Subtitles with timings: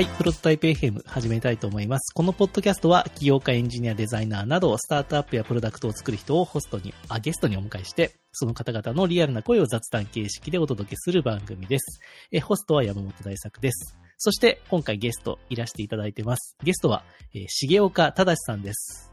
[0.00, 2.14] はい、プロトタイプ FM 始めたいと思います。
[2.14, 12.00] このポッドキャストは、起業家、エンジニア、デザイナーなど、スタートアップやプロダクトを作る人をホストに、あ、ゲストにお迎えして、その方々のリアルな声を雑談形式でお届けする番組です。
[12.32, 13.98] え、ホストは山本大作です。
[14.16, 16.56] そして、今回ゲストいらしていただいてます。
[16.64, 19.12] ゲストは、えー重岡正さんです。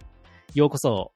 [0.55, 1.11] ようこそ、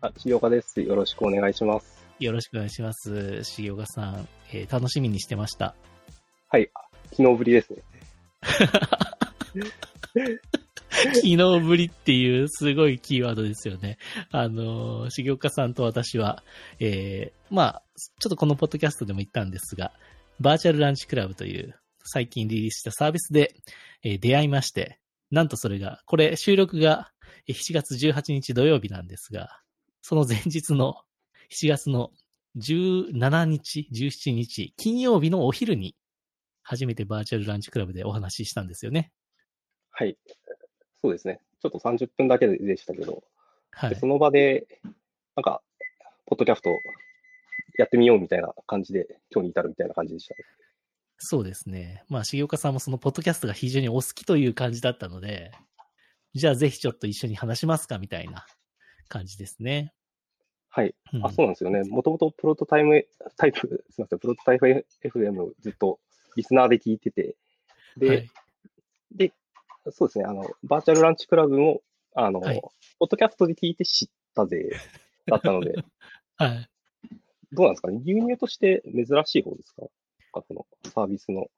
[0.00, 0.80] あ、重岡です。
[0.80, 2.06] よろしくお願いします。
[2.18, 3.42] よろしくお願いします。
[3.42, 5.74] 重岡さん、えー楽しみにしてました。
[6.48, 6.70] はい。
[7.10, 7.82] 昨日ぶりですね。
[10.92, 13.98] 昨日ぶりっていうすごいキーワードですよね。
[14.30, 16.42] あの、重岡さんと私は、
[16.80, 17.82] えー、まあ、
[18.20, 19.92] ちょっとこのポッドキャストでも言ったんですが、
[20.40, 21.74] バーチャルランチクラブという
[22.04, 23.54] 最近リリースしたサービスで、
[24.02, 24.98] えー出会いまして、
[25.30, 27.10] なんとそれが、これ収録が
[27.48, 29.60] 7月18日土曜日なんですが、
[30.02, 30.96] その前日の
[31.50, 32.10] 7月の
[32.56, 35.96] 17日、17日、金曜日のお昼に、
[36.72, 39.12] 初めてバーチャルランチクラブでお話ししたんですよね。
[39.90, 40.16] はい。
[41.02, 41.38] そうですね。
[41.60, 43.22] ちょっと30分だけでしたけど、
[43.72, 44.06] はいでそ。
[44.06, 44.66] の場で、
[45.36, 45.60] なんか、
[46.24, 46.70] ポッドキャスト
[47.78, 50.44] やってみようみたいな感じで、今日に至るみたいな感じでしたね。
[51.18, 52.04] そうですね。
[52.08, 55.52] まあ、重岡さんもそのポッドキャストが非常にお好きという感じだったので、
[56.32, 58.46] じゃあぜひちょっと一緒に話しますかみたいな
[59.08, 59.92] 感じですね。
[60.70, 60.94] はい。
[61.12, 61.82] うんあ、そうなんですよね。
[61.84, 66.00] もともとプロトタイム、タイプ、すみません、プロトタイプ FM をずっと
[66.36, 67.36] リスナーで聞いてて、
[67.96, 68.30] で、はい。
[69.12, 69.32] で、
[69.90, 71.80] そうですね、あの、バーチャルランチクラブも、
[72.14, 72.60] あの、はい
[72.98, 74.70] ポッドキャストで聞いて知ったぜ、
[75.26, 75.74] だったので、
[76.36, 76.68] はい。
[77.52, 77.90] どうなんですか？
[77.90, 79.82] ね牛乳として珍しい方ですか？
[80.32, 81.50] かそのサービスの。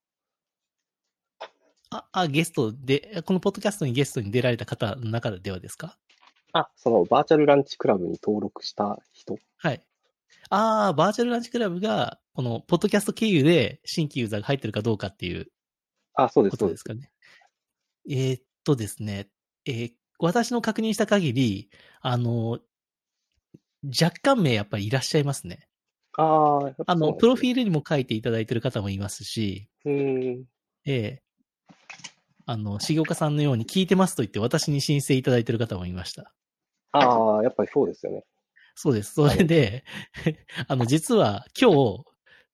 [1.91, 5.97] あ、あ、ゲストで、このポッドキャストにゲストに出られた方の中ではですか？
[6.53, 9.38] あ、そのバーチャルランチクラブに登録した人。
[9.59, 9.81] はい。
[10.50, 15.47] ああ、バーチャルランチクラブが、このポッドキャスト経由で新規ユーザーが入ってるかどうかっていう
[16.15, 16.84] あ、そうでこす、そうです。
[16.84, 17.11] とですかね。
[18.09, 19.28] えーっとですね、
[19.65, 22.61] えー私の確認した限り、あの、
[23.84, 25.69] 若干名やっぱりいらっしゃいますね。
[26.17, 29.69] ああ、やっぱあの、プロフィィールにも書いていただいてる方もいますし。
[29.84, 30.44] うーん。
[30.87, 31.23] ええ
[32.47, 36.33] あの、重岡さんのように聞いてますと言って私に申請いただいてる方もいました。
[36.93, 38.25] ああ、やっぱりそうですよね。
[38.75, 39.15] そうです。
[39.15, 39.85] それで、
[40.69, 42.05] あの、実は今日、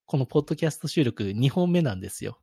[0.06, 2.40] このポッドキャスト収録2本目なんですよ。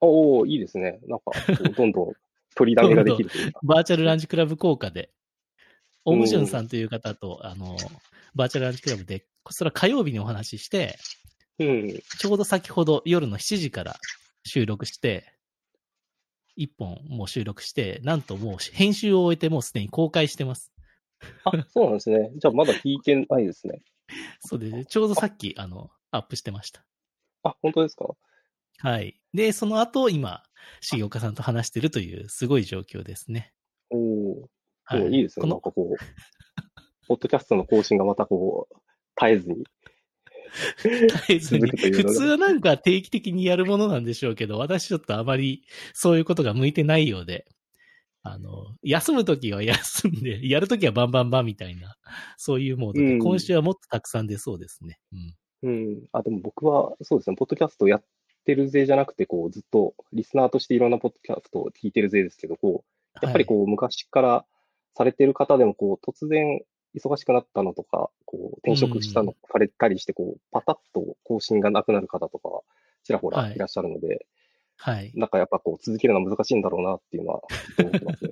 [0.00, 1.00] おおいいですね。
[1.06, 1.32] なんか、
[1.76, 2.12] どんどん
[2.54, 3.30] 取りだめができる。
[3.62, 5.10] バーチャルランチクラブ効果で、
[6.04, 7.76] オムジュンさんという方と、あの、
[8.34, 10.98] バーチャルランチクラブで、それは火曜日にお話しして、
[11.58, 12.00] うん。
[12.18, 13.96] ちょうど先ほど夜の7時から
[14.44, 15.34] 収録して、
[16.56, 20.72] 1本もう収録して、なんともう編集を終えてもうすでに公開してます。
[21.44, 22.30] あ、そうなんですね。
[22.36, 23.82] じゃあまだ聞いてないですね。
[24.40, 24.86] そうです。
[24.86, 26.84] ちょうどさっき、あの、アップしてました。
[27.42, 28.06] あ、本当ですか？
[28.78, 29.20] はい。
[29.34, 30.42] で、その後、今、
[30.80, 33.52] 重岡さんと話してるという、すごい状況ですね。
[33.90, 34.50] おお
[34.84, 35.10] はい。
[35.10, 35.42] いいですね。
[35.42, 35.96] この、なんかこう、
[37.06, 38.76] ポッドキャストの更新がまたこう、
[39.20, 39.64] 絶えずに。
[40.80, 47.46] 絶えずに普通はなんか定期的にやるものなんでしょうけど、私ちょっとあまりそういうことが向いてないようで、
[48.22, 51.96] あの、休むときは休んで、 やるときはバンバンバンみたいな、
[52.36, 54.98] そういうモードで、うん今週はもっとたくさん出そうですね。
[55.12, 55.36] うん。
[55.62, 56.06] うん。
[56.12, 58.04] あ、でも僕は、そうですね、ポッドキャストやっ
[58.44, 64.46] てるぜじゃなくて、こう、ずっとリスナーとしていろんなポッドキャストを聞いてるぜですけど、こう、やっぱりこう、昔から
[64.94, 66.62] されてる方でも、こう、突然
[66.94, 72.62] 忙しくなったのとか、こう、転職したのされたりして、こう、パタッと更新がなくなる方とか、
[73.04, 74.26] ちらほはいらいらっしゃるので、はい。
[75.14, 77.40] なんかやっぱこう、続けるのは難しいんだろうなっていうのは、
[77.78, 78.30] 思ってますね。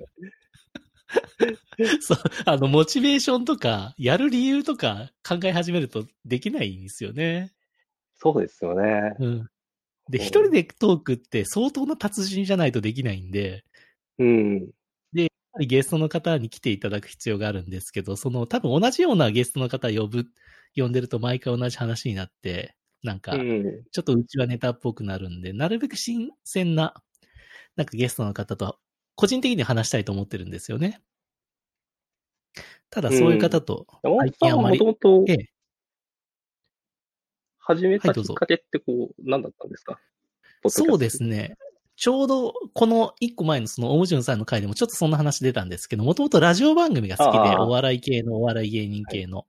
[2.01, 7.51] そう、あの、モチベーションとか、やる理由とか考え始めるとできないんですよね。
[8.15, 9.15] そうですよね。
[9.19, 9.49] うん。
[10.09, 13.63] で、うん一人でトークって相当な達人じゃないとできないんで、
[14.19, 14.69] うん。
[15.13, 20.25] やっぱりゲストの方に来ていただく必要があるんですけど、その多分同じようなゲストの方呼ぶ、
[20.75, 22.75] 呼んでると毎回同じ話になって、
[23.07, 23.83] なんかう、ん。
[23.91, 26.93] ちょっとうちはネタっぽくなるんで、なるべく新鮮な、
[27.75, 28.77] なんかゲストの方と、
[29.15, 31.01] 個人的に話したいと思ってるんですよね。
[32.89, 35.49] ただそういう方と、山最近あまりともとええ、
[37.57, 39.99] 始めたきっかけってこう、何だったんですか？
[40.67, 41.55] そうですね。
[41.95, 49.47] ちょうど、この一個前のそのオムジュンさんの回でもちょっとそんな話出たんですけど、もともとラジオ番組が好きで、お笑い系のお笑い芸人系の、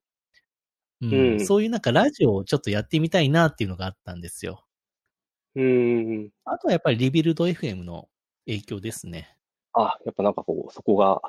[1.00, 4.64] うんうんそういうなんかラジオをちょっとやってみたいなっていうのがあったんですよ。
[5.54, 6.30] うん。
[6.44, 8.08] あとはやっぱりリビルド FM の
[8.46, 9.36] 影響ですね。
[9.72, 11.20] あ、やっぱなんかこう、そこが、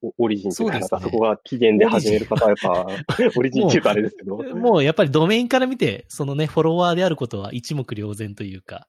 [0.00, 2.86] おオリジンというか、そうですねなんかそこが起源で始める方はやっぱ、
[3.36, 4.36] オリジンっていうとあれですけど。
[4.36, 8.86] もうやっぱりドメインから見て、そのね、フォロワーであることは一目瞭然というか、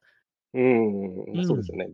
[0.54, 1.90] うん、うんそうですよね。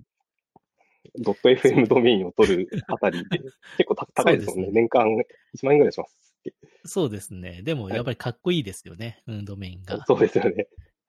[1.19, 3.39] ドット FM ドメインを取るあたりで、
[3.77, 4.65] 結構た高いですもんね。
[4.67, 6.67] ね年間1万円ぐらいしますって。
[6.85, 7.61] そうですね。
[7.63, 9.23] でも、はいやっぱりかっこいいですよね。
[9.27, 10.03] うん、ドメインが。
[10.05, 10.49] そうですよね。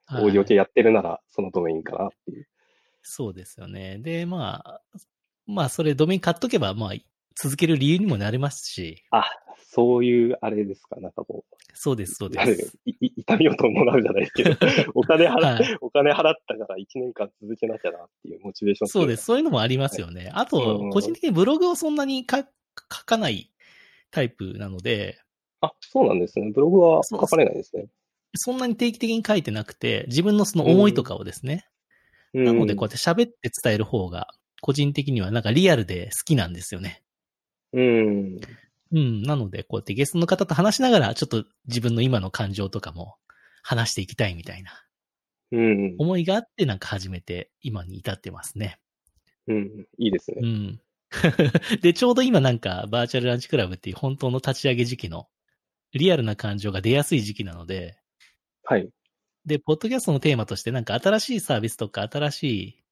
[0.06, 2.46] はいオーディオ系やってるなら、そのドメインかなっていう。
[3.02, 3.98] そうですよね。
[3.98, 4.80] で、まあ、
[5.46, 6.92] まあ、それドメイン買っとけば、まあ、
[7.34, 9.24] 続ける理由にもなりますし、あ、
[9.56, 12.78] そういう、あれですか、なんかこう、そうです、そうです。
[12.86, 14.56] いい痛みを伴うじゃないですけど、
[14.94, 18.88] お金払、はいお金払ったから1年間続けなきゃなっていうモチベーション。
[18.88, 19.24] そうです。。
[19.24, 20.30] そういうのもありますよね。
[20.32, 23.52] あうとん、個人的にブログをそんなにか書かない
[24.10, 25.18] タイプなので、
[25.60, 26.50] あ、そうなんですね。
[26.52, 27.86] ブログは書かれないですね。
[28.34, 31.66] そんなに定期的に書いてなくて、自分のその思いとかをですね、
[32.34, 34.28] なのでこうやって喋って伝える方が、
[34.60, 37.02] 個人的にはなんかリアルで好きなんですよね。
[37.72, 38.40] うん。
[38.92, 39.22] うん。
[39.22, 43.16] なので、こうやってゲストの方と話しながら、ちょっと自分の今の感情とかも
[43.62, 44.72] 話していきたいみたいな
[45.52, 45.94] うん。
[45.98, 48.78] 思いがあってなんか始めて今に至ってますね。
[49.46, 49.86] うん。
[49.98, 50.38] いいですね。
[50.42, 50.80] うん。
[51.80, 55.28] で、ちょうど今なんかバーチャルランチクラブっていう本当の立ち上げ時期の
[55.98, 57.98] リアルな感情が出やすい時期なので、
[58.64, 58.88] はい。
[59.44, 62.84] で、ポッドキャストのテーマとしてなんか新しいサービスとか新しい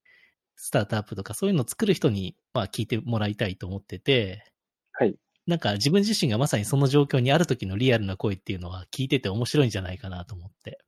[0.57, 4.45] スタートアップとかそういうのを作る人にまあ聞いてもらいたいと思ってて、
[4.93, 5.17] はい。
[5.47, 10.79] なんか自分自身がまさにその状況にある時のリアルな声っていうのは聞いてて面白いんじゃないかなと思って。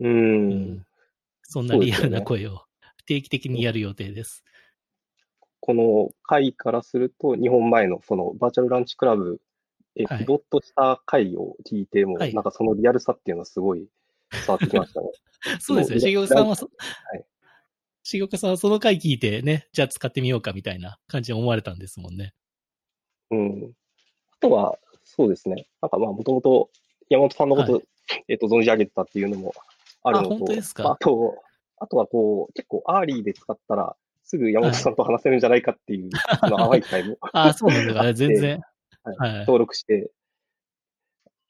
[0.00, 0.08] う。
[0.08, 0.86] うんん。
[1.42, 2.62] そんなリアルな声を
[3.06, 4.44] 定期的にやる予定です。
[5.60, 9.40] この回からすると、日本前のそのバーチャルランチクラブ、
[9.96, 13.86] え、はいピボットした回を聞いても、はいなんかそのリアルさっていうのはすごい
[14.32, 15.10] 伝わってきましたね。
[15.60, 15.98] そうですよ。
[15.98, 17.24] もう重岡さんはそ、はい
[18.04, 22.34] 重岡さんはその回聞いてね、じゃあ使ってみようかみたいな感じで思われたんですもんね。
[23.30, 23.72] うん。
[24.32, 25.68] あとは、そうですね。
[25.80, 26.70] なんかまあ、もともと
[27.08, 27.80] 山本さんのこと、は
[28.26, 29.54] えっと、存じ上げてたっていうのも
[30.02, 30.82] あるのと、あ本当ですか？
[30.82, 31.42] まああと、
[31.78, 33.94] あとはこう、結構 early で使ったら、
[34.24, 36.10] すぐ山本さんと話せるんじゃないかっていう、
[36.40, 38.60] あの淡い期待もああ、そうなんだから、全然。
[39.04, 39.38] はいはい。
[39.40, 40.10] 登録して、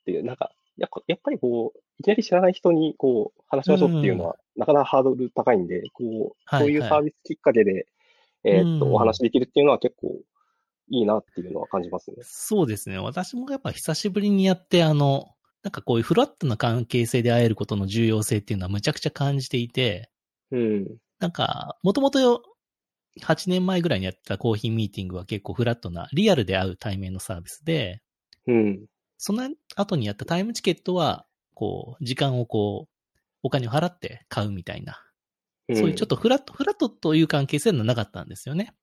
[0.02, 7.86] っていう、なんか、やっぱやっぱりこう、いきなり知らない人にこう、話しましょうっていうのは、なかなかハードル高いんで、こう、はいそういうサービスきっかけで、
[8.44, 10.18] えーっと、うんお話できるっていうのは結構
[10.90, 12.16] いいなっていうのは感じますね。
[12.22, 12.98] そうですね。
[12.98, 15.28] 私もやっぱ久しぶりにやって、あの、
[15.62, 20.10] なんかこういうフラットな関係性で会えることの重要性っていうのはむちゃくちゃ感じていて、
[20.50, 20.96] うん。
[21.20, 22.42] なんか、もともと
[23.20, 28.00] 8年前ぐらいにやってたコーヒーミーティングは結構フラットな、リアルで会う対面のサービスで、
[28.46, 28.86] うん。
[29.18, 33.08] その後にやったタイムチケットは、こう、時間をこう、
[33.42, 35.00] お金を払って買うみたいな、
[35.68, 38.74] うんそういうちょっとフラット、フラットという関係性はなかったんですよね。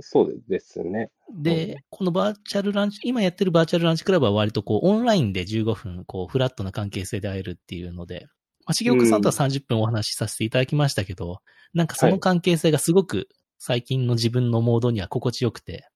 [0.00, 1.10] そうですね。
[1.34, 8.26] で、うんこのバーチャルランチ、今やってるバーチャルランチクラブは割とこう、オンラインで15分、こう、フラットな関係性で会えるっていうので、
[8.64, 11.40] まあ、重岡さんとは30分お話しさせていただきましたけど、
[11.74, 13.28] なんかその関係性がすごく
[13.64, 15.88] 最近の自分のモードには心地よくて、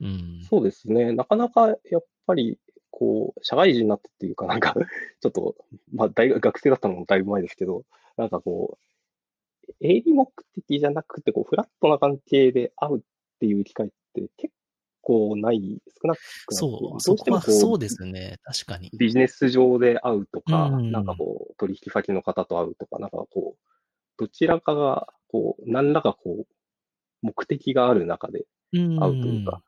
[0.00, 0.46] うん。
[0.48, 1.12] そうですね。
[1.12, 2.56] なかなか、やっぱり、
[2.92, 4.72] こう、社会人になってっていうか、なんか、
[5.20, 5.56] ちょっと、
[5.92, 7.84] まあ、大学、学生だったのもだいぶ前ですけど、
[8.16, 8.78] なんかこ
[9.68, 13.00] う、営利目的じゃなくて、こう、フラットな関係で会うっ
[13.40, 14.54] ていう機会って結
[15.00, 16.18] 構ない、少なく
[16.52, 18.36] なそう、どそうこはしてもこう、そうですね。
[18.44, 18.88] 確かに。
[18.96, 23.70] ビジネス上で会うとか、うんなんかこう、取引先の方と会うとか、なんかこう、
[24.16, 26.46] どちらかが、こう、何らかこう、
[27.22, 28.98] 目的がある中でうん。
[28.98, 29.62] 会うというか、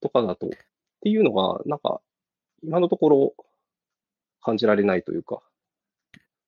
[0.00, 0.50] とかだと、っ
[1.00, 2.00] ていうのが、なんか、
[2.62, 3.34] 今のところ
[4.42, 5.42] 感じられないというか、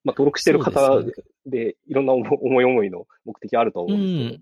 [0.03, 1.01] まあ、登録してる方
[1.45, 4.39] でいろんな思い思いの目的あるとは思うんです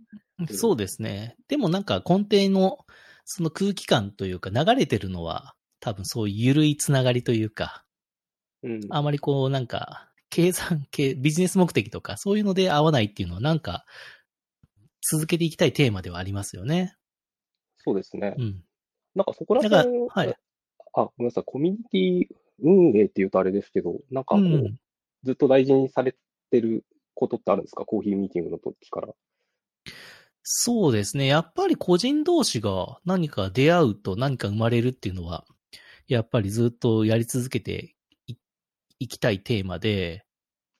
[0.48, 1.36] けど、そうですね。
[1.48, 2.80] でもなんか根底の
[3.25, 7.84] その空気感というか流れてるのは多分そういう緩いつながりというか、
[8.63, 13.85] うん、あまりこうなんか計算系、ビジネス目的とかそういうので合わないっていうのはなんか
[15.11, 16.95] 続けていきたいテーマではありますよね。
[17.77, 18.35] そうですね。
[18.38, 18.63] うん。
[19.13, 20.35] なんかそこら辺、はい
[20.93, 24.77] あ、ごめんなさい、コミュニティ運営っていうとあれですけど、なんかこう、うん
[25.23, 26.15] ずっと大事にされ
[26.50, 26.83] てる
[27.13, 27.85] ことってあるんですか？
[27.85, 29.09] コーヒーミーティングの時から。
[30.41, 31.27] そうですね。
[31.27, 35.45] やっぱり個人同士が何か出会うと何か生まれるっていうのは、
[36.07, 37.93] やっぱりずっとやり続けて
[39.01, 40.25] いいきたいテーマで、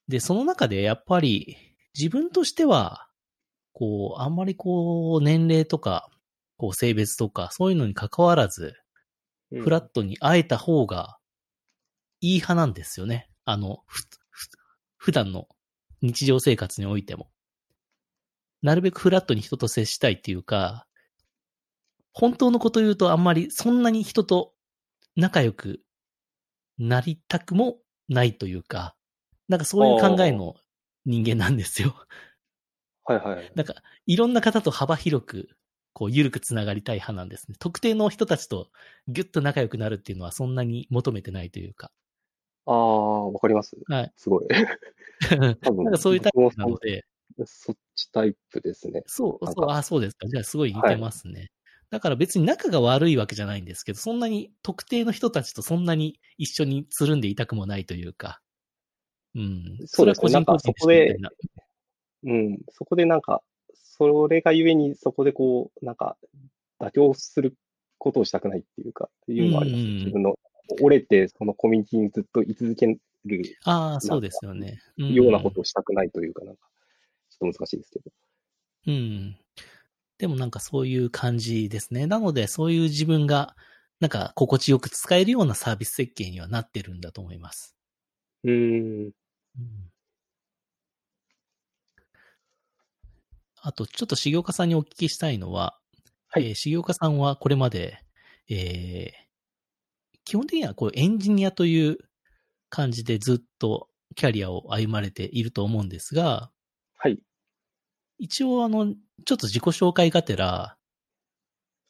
[0.08, 1.58] で、その中でやっぱり
[1.98, 3.08] 自分としては、
[3.74, 6.08] こう、あんまりこう、年齢とか、
[6.56, 8.76] こう、性別とか、そういうのに関わらず、
[9.52, 11.18] うんフラットに会えた方が
[12.22, 13.28] いい派なんですよね。
[13.44, 14.50] あの、ふ、ふ
[14.96, 15.50] 普段の
[16.02, 17.30] 日常生活においても。
[18.62, 20.88] なるべくフラットに人と接したいっていうか、
[22.14, 24.54] 本当のこと言うとあんまりそんなに人と
[25.18, 25.82] 仲良く
[26.78, 27.78] なりたくも
[28.12, 28.96] ないというか、
[29.48, 30.56] なんかそういう考えの
[31.06, 31.96] 人間なんですよ。
[33.06, 33.52] はいはい。
[33.56, 33.76] なんか、
[34.06, 35.50] いろんな方と幅広く、
[35.94, 37.56] こう、ゆるくつながりたい派なんですね。
[37.60, 38.70] 特定の人たちと
[39.08, 41.92] ギュッと仲良くなるっていうのはそんなに求めてないというか。
[42.66, 43.76] ああ、わかります。
[43.88, 44.14] はい。
[44.16, 44.46] すごい。
[45.62, 47.06] 多分なんかそういうタイプなので、
[47.46, 49.04] そっちタイプですね。
[49.08, 50.28] そう、そう、あ、そうですか。
[50.28, 51.50] じゃあすごい似てますね。
[51.92, 58.42] だから別に仲が悪いわけじゃないんですけど、そんなに特定の人たちとそんなに一緒につるんでいたくもないというか。
[59.36, 59.78] うん。
[59.86, 61.18] そうですねなんかそこで
[62.24, 62.60] うん。
[62.70, 63.42] そこでなんか、
[63.74, 66.18] それがゆえにそこでこう、なんか、
[66.80, 67.56] 妥協する
[67.98, 69.82] ことをしたくないっていうか、いうのはあります。
[69.82, 70.40] うんうん自分の、
[70.82, 72.98] 折れてそのコミュニティにずっと居続ける
[73.66, 74.80] ああ、そうですよね。
[74.98, 76.70] んようなことをしたくないというか、なんか、
[77.30, 78.12] ちょっと難しいですけど。
[78.88, 79.38] うん。
[80.22, 82.06] でもなんかそういう感じですね。
[82.06, 83.56] なのでそういう自分が
[84.00, 87.76] なんか心地よく使えるようなサービス設計にはなってるんだと思います。
[88.44, 88.52] うー
[89.10, 89.12] ん。
[89.56, 89.92] うん
[93.62, 95.78] あと、ちょっと重岡さんにお聞きしたいのは、
[96.30, 98.00] はいえー重岡さんはこれまで、
[98.50, 99.32] えー
[100.26, 101.98] 基本的にはこうエンジニアという
[102.70, 106.61] 感じでずっとキャリアを歩まれていると思うんですが、はい。
[108.22, 108.86] 一応あの、
[109.26, 110.78] ちょっと自己紹介がてら、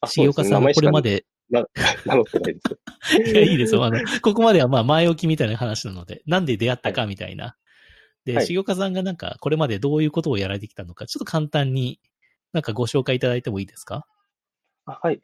[0.00, 1.02] あ重岡さんはこれま。
[1.02, 1.66] で、な
[2.06, 2.60] 名乗ってないで
[3.20, 3.28] す。
[3.30, 3.84] いや、いいですよ。
[3.84, 7.58] あの、ここまではまあ前置きみたいな話なので、なんで出会ったかみたいな。
[8.24, 12.00] で、はい重岡さんがなんか、これまでどういうことをやられてきたのか、ちょっと簡単に
[12.54, 14.06] なんかご紹介いただいてもいいですか？
[14.86, 15.20] あはい。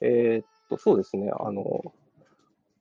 [0.00, 1.32] えーっと、そうですね。
[1.36, 1.92] あの、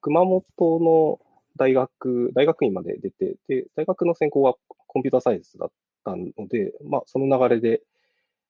[0.02, 0.44] 熊本
[0.80, 1.20] の
[1.58, 4.54] 大学、大学院まで出て、で、大学の専攻は
[4.86, 5.72] コンピューターサイエンスだっ
[6.04, 7.82] たので、まあ、その流れで、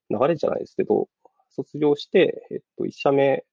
[0.10, 1.08] 流れじゃないですけど、
[1.50, 3.46] 卒業して、えっと、一社目、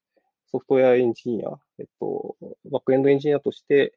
[0.51, 2.35] ソフトウェアエンジニア、えっと、
[2.71, 3.93] バックエンドエンジニアとして、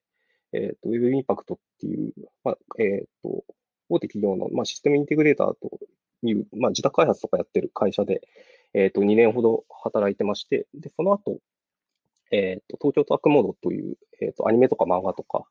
[0.52, 2.12] えっと、ウェブインパクトっていう、
[2.44, 3.44] まあ、えっと、
[3.88, 5.78] 大手企業の、まあ、システムインテグレーターと
[6.23, 8.23] いう、まあ、自宅開発とかやってる会社で、
[8.75, 11.38] えっ、と、2年ほど働いてまして、で、その後、
[12.30, 15.44] えっ、と、東京トラックモードという、えっ、と、アニメとか漫画とか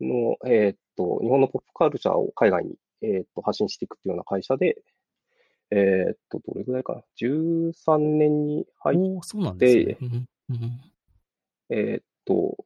[0.00, 4.76] の、えっ、と、日本のポップカルチャーを海外に、えっ、と、発信していくっていうような会社で、
[5.70, 9.98] えっ、と、どれぐらいかな ?13 年に入っおーそうなんですねで。
[10.00, 10.06] うん
[10.50, 10.80] うん
[11.70, 12.56] えっ、と、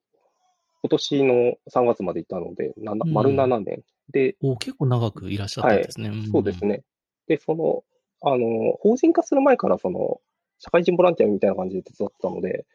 [0.82, 1.34] 今年の
[1.72, 6.08] 3月までいたので、なうん丸7年で、おー結構長くいらっしゃったんですね。
[6.08, 6.64] んそうです。
[6.64, 6.82] ね。
[7.28, 7.84] で、その、
[8.22, 10.20] あの、法人化する前から、その、
[10.58, 12.66] 社会人ボランティアみたいな感じで手伝ってたので、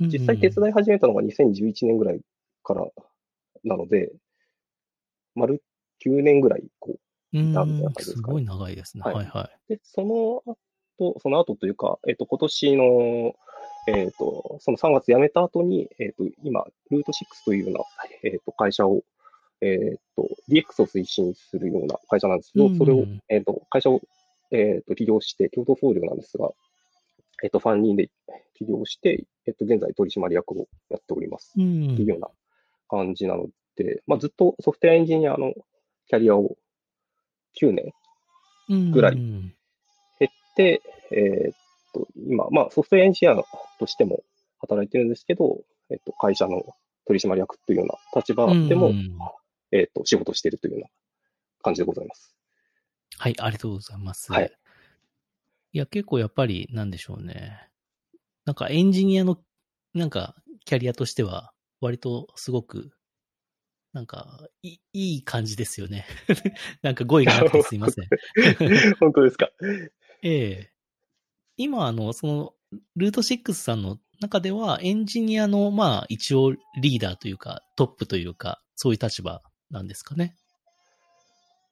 [0.00, 2.20] 実際手伝い始めたのが2011年ぐらい
[2.62, 2.86] から
[3.64, 4.12] なので、
[5.34, 5.62] 丸
[6.04, 7.00] 9年ぐらい、こう。
[7.32, 9.02] うんたみたいな感じですごい長いですね。
[9.04, 9.72] はいはいはい。
[9.74, 10.56] で、その
[10.98, 13.34] 後、その後というか、えっ、と、今年の、
[13.88, 17.84] えっ、と、その3月辞めた後に、えっ、と、今、ルート6というような、
[18.22, 19.02] えっ、と、会社を、
[19.60, 24.00] えっ、と、DX を推進するような会社なんですけど、うんそれを、えっ、と、会社を、
[24.50, 26.50] えっ、と、起業して、共同創業なんですが、
[27.42, 28.10] えっ、と、ファン人で
[28.54, 31.52] 起業して、えっ、と、現在取締役をやっております。
[31.56, 32.28] うんっていうような
[32.88, 35.52] 感じなので、まあ、ずっとソフトウェアエンジニアの
[36.08, 36.56] キャリアを
[37.60, 37.92] 9年
[38.68, 39.54] うんぐらいうん
[40.18, 41.56] 減って、えーっ
[41.92, 43.36] と、今、まあ、ソフトウェアエンジニア
[43.78, 44.22] としても
[44.60, 45.60] 働いてるんですけど、
[45.90, 46.64] えっと、会社の
[47.06, 49.18] 取締役というような立場でも、うん
[49.72, 50.88] えっと、仕事しているというような
[51.62, 52.34] 感じでございます。
[53.18, 54.32] はい、ありがとうございます。
[54.32, 54.52] はい。
[55.72, 57.68] いや、結構やっぱり、なんでしょうね。
[58.44, 59.38] なんかエンジニアの、
[59.94, 60.34] なんか、
[60.64, 62.90] キャリアとしては、割とすごく、
[63.96, 66.04] なんか、いい感じですよね。
[66.82, 68.08] なんか語彙がなくてすいません。
[69.00, 69.48] 本当ですか？
[70.22, 70.70] ええ
[71.56, 72.54] 今、あの、その、
[72.94, 80.36] ルート6さんの中では、エンジニアの、まあ、一応リーダーというか、トップというか、そういう立場なんですかね？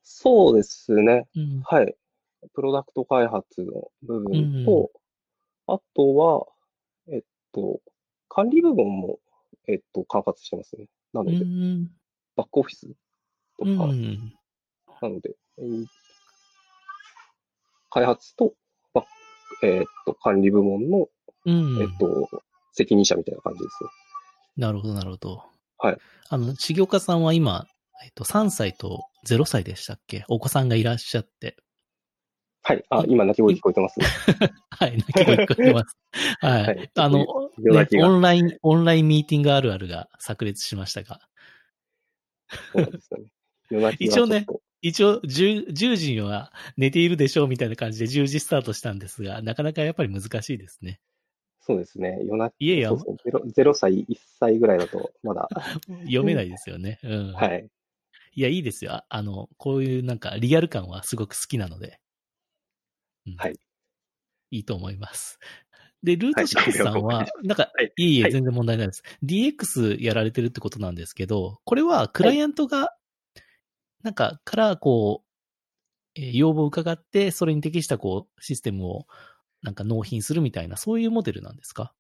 [0.03, 1.29] そうですね。
[1.37, 1.61] うん。
[1.63, 1.95] はい。
[2.55, 4.91] プロダクト開発の部分と、
[5.67, 6.47] あとは、
[7.09, 7.83] えっと、
[8.31, 9.19] 管理部分も、
[9.69, 10.87] えっと、管轄してますね。
[11.13, 11.91] なのうで、ん。
[12.37, 12.89] バックオフィス
[13.59, 14.35] とか、うん。
[15.03, 15.87] なので、えー
[17.91, 18.55] 開発と、
[18.93, 21.07] バックえーっと、管理部門の、
[21.47, 21.81] うん。
[21.81, 22.29] えっと、
[22.73, 23.91] 責任者みたいな感じですね。
[24.57, 25.45] なるほど、なるほど。
[25.79, 25.99] はい。
[26.29, 27.67] あの、重岡さんは今、
[28.05, 30.25] えっと、3歳と0歳でしたっけ？
[30.29, 31.57] お子さんがいらっしゃって。
[32.63, 32.85] はい。
[32.91, 34.07] あい、今、鳴き声聞こえてますね。
[34.71, 35.97] はい、泣き声聞こえてます。
[36.41, 36.63] はい。
[36.65, 37.25] はいあの、ね
[38.03, 41.21] オンライン、オンラインミーティングあるあるが炸裂しましたが。
[42.73, 43.27] そうなんですよね。
[43.71, 51.01] 夜泣きが一応ねちょっと一応、10, 10時には寝ているでしょうみたいな感じで10時スタートしたんですが、なかなかやっぱり難しいですね。
[51.63, 52.19] そうですね。
[52.23, 55.49] 夜泣き、いえいえそうそうゼロ 0, 歳、1歳ぐらいだと、まだ、
[56.05, 57.01] 読めないですよね。
[57.03, 57.33] うん。
[57.33, 57.67] はい。
[58.35, 58.93] いや、いいですよ。
[58.93, 61.99] ああの、こういうなんかリアル感はすごく好きなので。
[63.27, 63.59] うんはい。
[64.51, 65.39] いいと思います。
[66.05, 69.03] で、ルートはい6さんは、はい なんか、はいいえいえ、はい全然問題ないです。
[69.25, 72.97] DX やられてるってことなんですけど、これはクライアントが、
[74.03, 79.07] なんか、から、こう、えー要望を伺って、それに適した、こう、システムを、
[79.63, 81.95] なんか納品するみたいな、そういうモデルなんですか？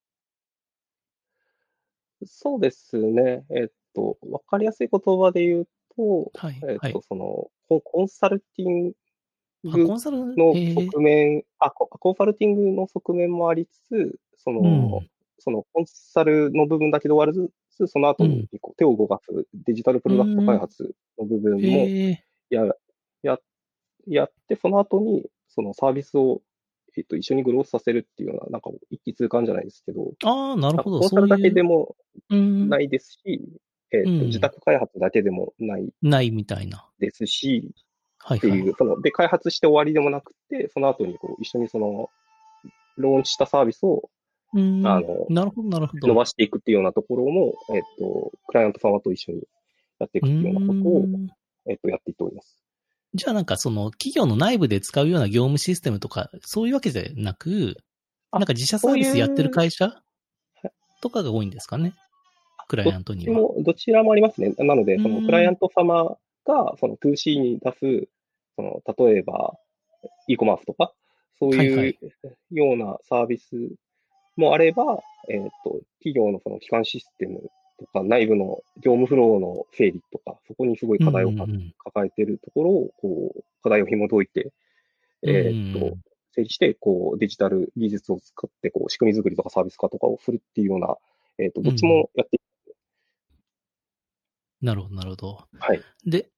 [2.26, 3.44] そうですね。
[3.50, 6.64] えっと、わかりやすい言葉で言うと、はい。
[6.68, 7.02] えっはいと、。
[7.02, 8.94] その、コンコンサルティンあ、グ
[9.70, 10.74] コンサルのえー。
[10.74, 15.10] 側面、あ、ココンサルティングの側面もありつつ、その、うん。
[15.38, 17.50] そのコンサルの部分だけで終わらず、
[17.86, 22.64] その後にこう手を動かすデジタルプロダクト開発の部分もえや、
[23.22, 23.38] や、
[24.06, 26.40] やって、その後にそのサービスを、
[26.96, 31.00] えっと、一緒にグロースさせるっていうような、なんか一気通貫じゃないですけど、ー、ああ、なるほど。
[31.00, 31.96] コンサルだけでも、
[32.30, 33.40] ないですし、
[33.90, 34.20] えっと、うん。
[34.26, 36.88] 自宅開発だけでもないないみたいな。
[36.98, 37.70] ですし、
[38.24, 38.50] はいはい。
[38.50, 42.10] っていう、その、で、開発して終わりでもなくて、その後にこう、一緒にその、
[42.96, 44.08] ローンチしたサービスを
[44.56, 46.06] うん、あのなるほど、なるほど。
[46.06, 49.42] 伸ばしていくっていうようなところも、えっと、クライアント様と一緒に
[49.98, 51.28] やっていくっていうようなことをう、ん
[51.66, 52.56] えっと、やっていっております。
[53.14, 57.78] じゃあなんかその企業の内部で使うような業務システムとか、そういうわけじゃなく、
[58.30, 60.02] あなんか自社サービスやってる会社は
[60.64, 60.70] い
[61.02, 61.92] とかが多いんですかね？
[62.68, 63.36] クライアントには。
[63.58, 64.54] どちらもありますね。
[64.58, 68.08] なので、そうんの、クライアント様が、その 2C に出す、
[68.56, 69.54] その、例えば、
[70.28, 70.92] e コマースとか、
[71.38, 71.88] そうはいはい。
[71.90, 71.96] い
[72.50, 73.56] うようなサービス
[74.36, 81.74] もあれば、えっと、企業のその基幹システムとか、内部の業務フローの整理とか、そこにすごい課題をかうんうんうん。
[81.78, 84.52] 抱えているところを、こう、課題を紐解いて、
[85.22, 90.96] えーっとうん、整理して、こう、デジタル技術を使って、こう、仕組み作りとかサービス化とかをするっていうような、
[91.38, 92.40] えーっと、どっちもやってい
[94.64, 95.44] なるほど、なるほど。
[95.58, 95.82] はい。
[96.06, 96.30] で、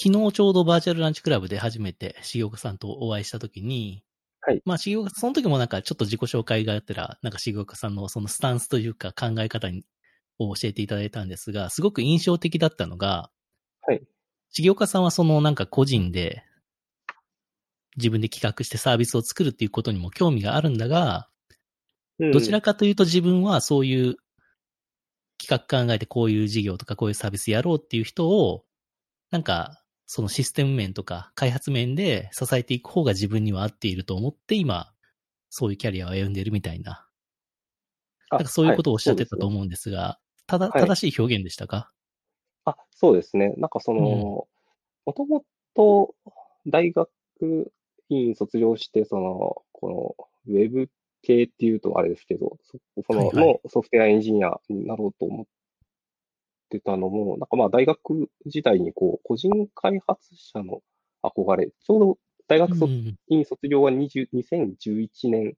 [0.00, 4.04] 昨日ちょうどバーチャルランチクラブで初めて重岡さんとお会いしたときに、
[4.40, 9.84] はいまあ重岡、その時もなんかちょっと自己紹介があったら、なんか重岡さんのそのスタンスというか考え方に
[10.38, 13.28] を教えていただいたんですが、すごく印象的だったのが、
[13.82, 14.02] はい。
[14.52, 16.44] 重岡さんはそのなんか個人で
[17.96, 21.28] 自分で企画してサービスを作るっていうことにも興味があるんだが、
[22.20, 24.16] うんどちらかというと自分はそういう
[25.40, 28.64] 企画考えてこういう事業とかこういうサービスやろうっていう人を、
[29.30, 34.90] なんか、そのシステム面とか開発面で支えていく方が自分には合っていると思って今、
[35.50, 37.06] そういうキャリアを歩んでるみたいな、
[38.30, 39.50] なんかそういうことをおっしゃってたとう。
[39.50, 41.92] 思うんですが、ただ、はい正しい表現でしたか？
[42.64, 43.52] あ、そうですね。
[43.58, 44.48] なんかその、も
[45.14, 45.44] とも
[45.74, 46.14] と
[46.66, 47.10] 大学
[48.08, 50.16] 院卒業して、その、こ
[50.46, 50.88] の、ウェブ
[51.20, 55.46] 系っていうとあれですけど、そその、はいはいのソフトウェアエンジニアになろうと思っ
[56.68, 60.82] てたのも、なんかまあ大学時代にこう、個人開発者の
[61.22, 65.54] 憧れ、ちょうど大学卒うん院卒業は20 2011年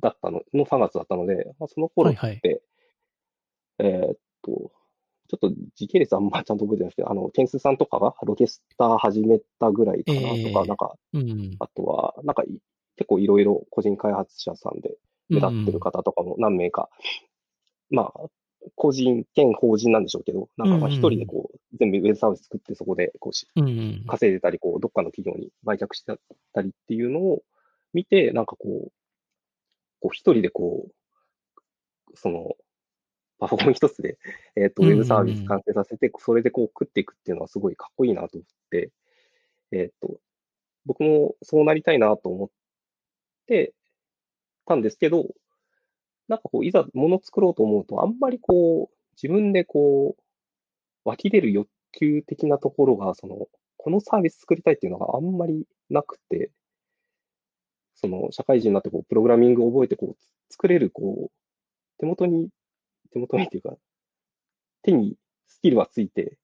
[0.00, 2.40] だったの、の3月だったので、まあ、その頃って、はい。
[2.42, 2.60] はい
[3.78, 4.72] えーっと、
[5.28, 10.66] ちょっと時系列あんまちゃんと覚えてないんですけど、あの、ケンスさんとかがロケスター始めたぐらいかなとか、ええ。
[10.66, 11.56] なんか、うん。
[11.58, 12.46] あとは、なんかい、
[12.96, 14.96] 結構いろいろ個人開発者さんで
[15.28, 16.88] 目立ってる方とかも何名か、
[17.90, 18.28] まあ、
[18.74, 24.04] 個人兼法人なんでしょうけど、なんか一人でこう、全部ウェブサービス作ってそこでこうしうんうん。
[24.06, 26.14] 稼いでたり、こう、どっかの企業に売却して
[26.52, 27.42] たりっていうのを
[27.92, 28.92] 見て、なんかこう、
[30.00, 32.56] こう一人でこう、その、
[33.38, 34.18] パソコン一つで、
[34.56, 38.90] えっ、と、ウェブサービス完成させて、それでこう食っていくっていうのはすごいかっこいいなと思って、
[39.72, 40.20] えっ、と、
[40.86, 42.50] 僕もそうなりたいなと思っ
[43.46, 43.74] て
[44.66, 45.34] たんですけど、
[46.28, 50.22] なんかこう、いざ物作ろうと思うと、あんまりこう、自分でこう、
[51.04, 56.50] 湧き出る欲求的なところが、その、このサービス作りたいっていうのがあんまりなくて、
[57.96, 61.32] その、社会人になってこう、プログラミングを覚えてこう、作れる、こう、
[61.98, 62.50] 手元に、
[63.12, 63.76] 手元にっていうか、
[64.82, 65.16] 手に
[65.48, 66.38] スキルはついて、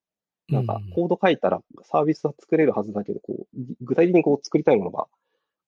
[0.48, 0.90] なんかうん。
[0.90, 5.06] コード書いたらサービスは作れるはずだけど、こう、具体的にこう作りたいものが、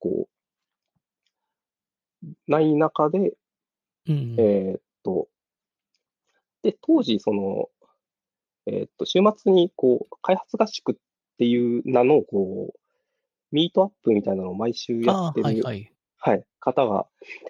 [0.01, 0.29] こ
[2.25, 3.35] う、ない中で、
[4.09, 5.29] うんえーっと、
[6.63, 7.69] で、当時、その、
[8.67, 10.95] えーっと、週末に、こう、開発合宿っ
[11.39, 12.79] ていう名の、こう、
[13.53, 15.93] ミートアップみたいなのを毎週やってる、はいはい。
[16.19, 17.07] はい、方が、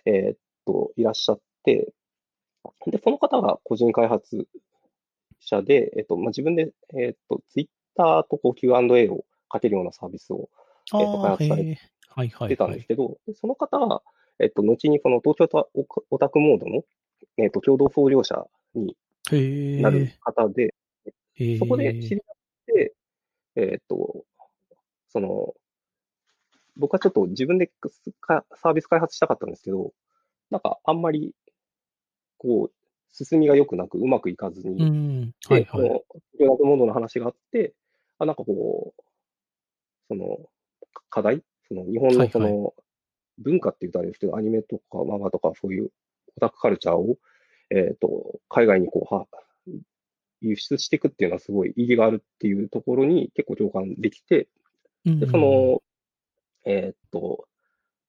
[0.06, 1.92] えーっと、いらっしゃって、
[2.86, 4.46] で、その方が個人開発
[5.40, 10.48] 者で、えっと、まあ、自分で、えーっと、ツイッターとこう Q&A をかけるようなサービスを
[10.92, 11.78] あえっと開あ、発されへえ。
[12.08, 12.76] はいはい出たんはい。
[12.76, 14.02] ですけど、でその方が、
[14.42, 15.70] えっと、後にその東京都
[16.10, 16.82] オタクモードの、
[17.38, 18.96] えっと、共同創業者に。
[19.80, 20.74] なる方で、
[21.58, 22.94] そこで知り合って、
[23.54, 24.24] えっと、
[25.08, 25.54] その、
[26.76, 27.70] 僕はちょっと自分で
[28.20, 29.92] かサービス開発したかったんですけど、
[30.50, 31.34] なんかあんまり、
[32.38, 32.72] こう、
[33.12, 35.34] 進みが良くなく、うまくいかずに、うん。
[35.48, 35.88] はいで、はい。
[35.88, 36.04] こ
[36.40, 37.74] の、モードの話があって、
[38.18, 39.02] あ、なんかこう、
[40.08, 40.38] その、
[41.10, 41.42] 課題？
[41.68, 42.74] その、日本のそはいの、
[43.38, 45.90] 文化って言うとあれですけど、アニメとか漫画とかそういう
[46.36, 47.16] オタクカルチャーを、
[47.70, 49.26] えっと、海外にこう、は、
[50.40, 54.48] 輸出していくっていうのはすごい意義があるっていうところに結構共感できて、
[55.06, 55.82] うんで、その、
[56.64, 57.46] えーっと、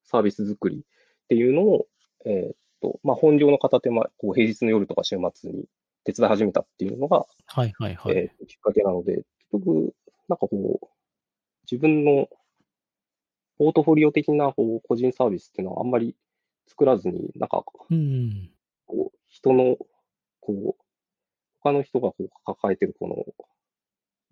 [0.03, 0.79] サービス作りっ
[1.27, 1.88] ていうのを、
[2.25, 5.65] えーっと、まあ、本業の片手間、こう、平日の夜とか週末に
[6.03, 8.17] 手伝い始めたっていうのが、はいはいはい。
[8.17, 9.93] えーきっかけなので、結局、
[10.27, 10.88] なんかこう、
[11.71, 12.27] 自分の
[13.57, 16.15] ポートフォリオ的なこう個人サービスっていうのはあんまり
[16.67, 18.49] 作らずに、なんか、うん。
[18.85, 19.77] こう、人の、
[20.39, 20.83] こう、
[21.59, 23.15] 他の人がこう抱えてるこの、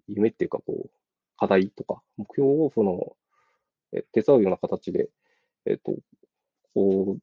[0.08, 0.90] 夢っていうか、こう、
[1.38, 3.16] 課題とか、目標をその、
[3.94, 5.10] え手伝うような形で、
[5.66, 5.94] えっと、
[6.74, 7.22] こう、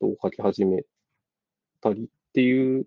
[0.00, 0.84] どう書き始め
[1.80, 2.86] たりっていう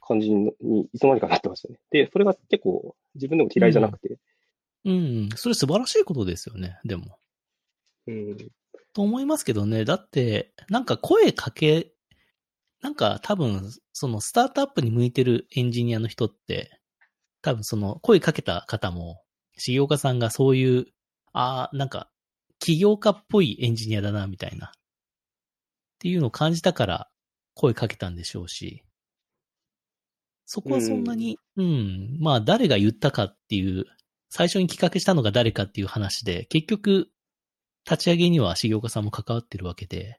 [0.00, 0.52] 感じに
[0.92, 1.78] いつの間にかなってましたね。
[1.90, 4.18] で、それが結構自分でも嫌いじゃなくて、
[4.84, 5.28] うん。
[5.36, 7.18] それ素晴らしいことですよね、でも。
[8.06, 8.36] うん、
[8.92, 9.84] と思いますけどね。
[9.84, 11.92] だって、なんか声かけ、
[12.80, 16.80] なんか多分、そのスタートアップに向いてるエンジニアの人って、
[17.40, 19.22] 多分その声かけた方も、
[19.58, 20.86] 重岡さんがそういう、
[21.32, 22.10] ああ、なんか、
[22.58, 24.66] 起業家っぽいエンジニアだな、みたいな。
[24.66, 24.70] っ
[25.98, 27.08] ていうのを感じたから、
[27.54, 28.82] 声かけたんでしょうし。
[30.44, 33.84] そこはそんなに、うん、まあ誰が言ったかっていう、
[34.28, 37.11] 最初に企画したのが誰かっていう話で、結局、
[37.88, 40.18] 立ち上げには重岡さんも関わってるわけで、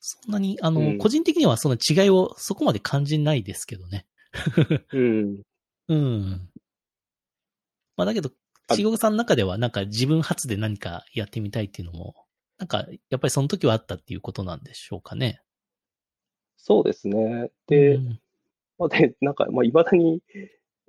[0.00, 4.06] そんなに、あの、うん個人的にはその違いをそこまで感じないですけどね。
[4.92, 5.42] うん、
[5.88, 6.50] うん。
[7.96, 8.30] まあだけど、
[8.68, 12.14] あ重岡さんの中ではなんか自分発で何かやってみたいっていうのも、
[12.56, 15.42] なんかやっぱりその時はあったっていうことなんでしょうかね。
[16.56, 17.50] そうですね。
[17.66, 18.20] で、うん
[18.78, 20.22] まあ、で、なんか、まあ、未だに、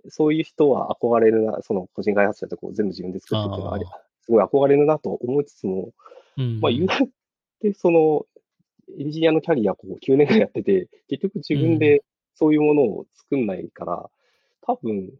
[0.07, 3.79] そういう人は憧れるな、その個人開発者とこう全部自分で作ってっていうのはあ
[4.21, 5.91] すごい憧れるなと思いつつも、
[6.37, 6.87] うんまあ、言う
[7.59, 8.25] て、その、
[8.99, 12.03] エンジニアのキャリアこう9年ぐらいやってて、結局自分で
[12.33, 14.09] そういうものを作んないから、
[14.61, 15.11] 多分、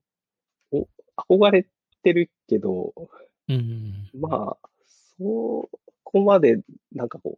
[0.71, 0.87] お、
[1.17, 1.67] 憧れ
[2.03, 2.93] てるけど、
[3.47, 4.09] うん。
[4.13, 4.69] まあ、
[5.17, 5.69] そ
[6.03, 6.61] こまで、
[6.91, 7.37] なんかこ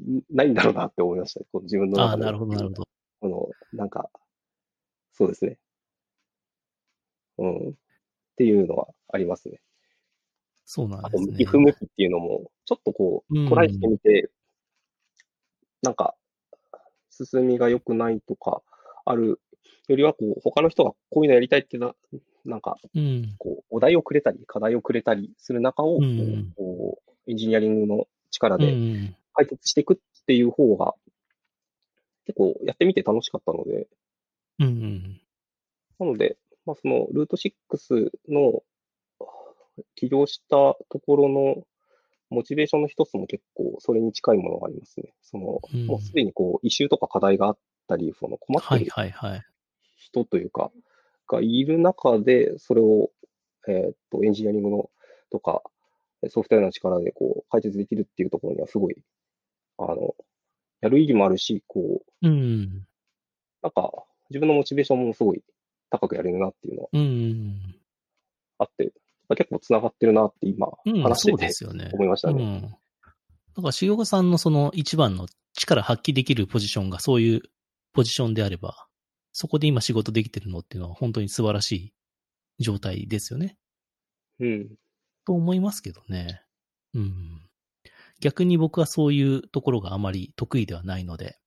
[0.00, 1.46] う、んないんだろうなって思いましたね。
[1.52, 2.24] こう自分のああ、中で。
[2.24, 2.88] なるほど、なるほど。
[3.20, 4.10] この、なんか、
[5.12, 5.58] そうですね。
[7.38, 7.68] うん。
[7.70, 7.72] っ
[8.36, 9.60] ていうのはありますね。
[10.70, 11.32] そうなんあと、ですね。
[11.32, 14.30] 向き不向きっていうのも、ちょっとこう、うんトライしてみて、
[15.82, 16.14] なんか、
[17.10, 18.62] 進みが良くないとか、
[19.06, 19.40] ある
[19.88, 21.94] よりは、こう、他の人がこういうのやりたいっていうのは、
[22.44, 23.34] なんか、うん。
[23.38, 26.02] こう、お題をくれたり、課題をくれたりする中を、こ
[27.06, 29.16] うエンジニアリングの力うでん。
[29.32, 30.94] 解決していくっていう方が、
[32.26, 33.88] 結構やってみて楽しかったので、
[34.58, 35.18] うん。
[35.98, 38.62] なので、まあ、その、ルート6の
[39.94, 41.66] 起業したところの
[42.30, 45.12] モチベーションの一つも結構それに近いものがありますね。
[45.22, 48.90] その、うんもうすでにこう、異臭とか課題があったり、その困っはいてる。
[49.96, 50.70] 人というか、
[51.26, 53.10] がいる中で、それを、
[53.66, 54.90] えーっと、エンジニアリングの
[55.30, 55.62] とか、
[56.28, 58.96] ソフトウェアの力でこう、解決できるっていうところにはすごい、
[59.78, 60.14] あの、
[60.80, 62.86] やる意義もあるし、こう、うん。
[63.62, 63.92] なんか、
[64.30, 65.42] 自分のモチベーションもすごい
[65.90, 67.74] 高くやれるなっていうのはうん。
[68.58, 68.92] あって、
[69.36, 71.90] 結構繋がってるなって今、うん、話しててね。
[71.92, 72.42] 思いましたね。
[72.42, 72.62] うん。
[72.62, 77.42] だから、塩岡さんのその一番の力発揮できるポジションがそういう
[77.92, 78.86] ポジションであれば、
[79.32, 81.72] そこで今仕事できてるのっていうのは本当に素晴らし
[82.58, 83.56] い状態ですよね。
[84.40, 84.68] うん。
[85.24, 86.42] と思いますけどね。
[86.94, 87.48] うん。
[88.20, 91.38] 逆に僕はそういうところがあまり得意ではないので、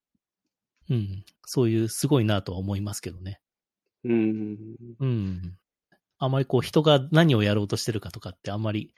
[0.90, 1.26] うん。
[1.46, 3.40] そういうすごいなとは思いますけどね。
[4.04, 4.58] うん。
[5.00, 5.58] うん。
[6.24, 8.94] あまりこう人が何をやろうとしてるかとかってあんまり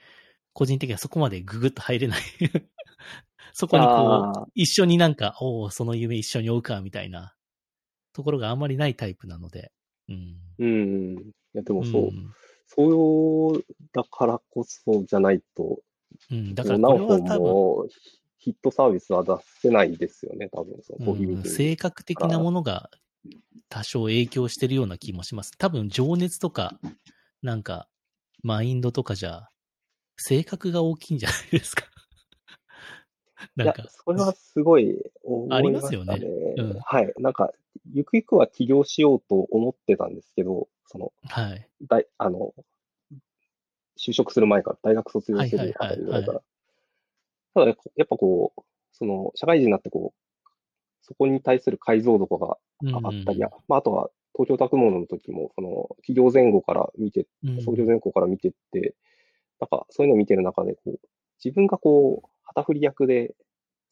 [0.52, 2.22] 個人的にはそこまでググッと入れない。
[3.54, 7.34] そこにこう、一緒になんか、おおその夢一緒に追うかみたいな
[8.12, 9.72] ところがあんまりないタイプなので。
[10.10, 10.38] うん。
[10.60, 11.18] うん。
[11.18, 12.34] いや、でもそう、ん
[12.68, 15.80] そうだからこそじゃないと、
[16.30, 16.56] うん。
[16.56, 17.88] だからこれは多分、も
[18.40, 19.32] ヒットサービスは出
[19.62, 22.90] せないですよね、多分、そうん性格的なものが
[23.70, 25.52] 多少影響してるような気もします。
[25.58, 26.80] 多分情熱とか、
[27.44, 27.90] なんか、
[28.42, 29.50] マインドとかじゃ、
[30.16, 31.84] 性格が大きいんじゃないですか。
[33.58, 35.58] ないんやか、、それはすごい思いまね。
[35.58, 36.22] ありますよね
[36.58, 37.14] うんはい。
[37.18, 37.52] なんか、
[37.92, 41.68] ゆくゆくは起業しようと思ってたんですけど、その、はい。
[41.82, 42.54] だいあの、
[44.00, 46.42] 就職する前から、大学卒業するあたりぐらいから。
[47.56, 48.62] ただね、やっぱこう、
[48.94, 50.50] その、社会人になってこう、
[51.02, 52.58] そこに対する解像度が
[52.94, 58.96] あったり、うんまあ、あとは、東京宅物の時も、その、企業前後から見て、うん創業前後から見てって、
[59.60, 61.00] なんか、そういうのを見てる中で、こう、
[61.43, 63.36] 自分がこう、旗振り役で、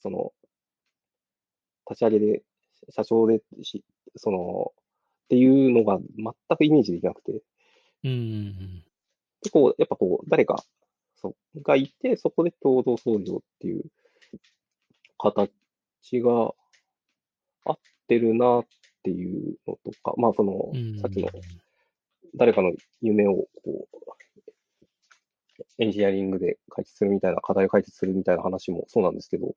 [0.01, 0.33] その、
[1.89, 2.43] 立ち上げで、
[2.89, 3.83] 社長でし、
[4.15, 7.41] その、っていうのが全くイメージできなくて、
[8.03, 8.83] うん。
[9.43, 10.63] でこう、やっぱこう、誰か、
[11.15, 13.83] そう、がいて、そこで共同創業っていう
[15.17, 15.51] 形
[16.21, 16.53] が
[17.65, 18.65] 合ってるなっ
[19.03, 21.29] ていうのとか、まあそのうん、さっきの
[22.35, 24.01] 誰かの夢をこう、
[25.77, 29.55] エンジニアリングで解決するみたいな、課題を解決するみたいな話もそうなんですけど、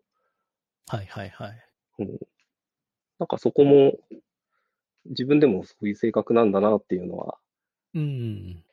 [0.89, 1.67] はいはいはい。
[2.01, 2.19] うん、
[3.19, 3.99] なんかそこも、
[5.07, 7.39] 自分でもそういう性格なんだなっていうのは、
[7.95, 8.03] うん。
[8.03, 8.65] うん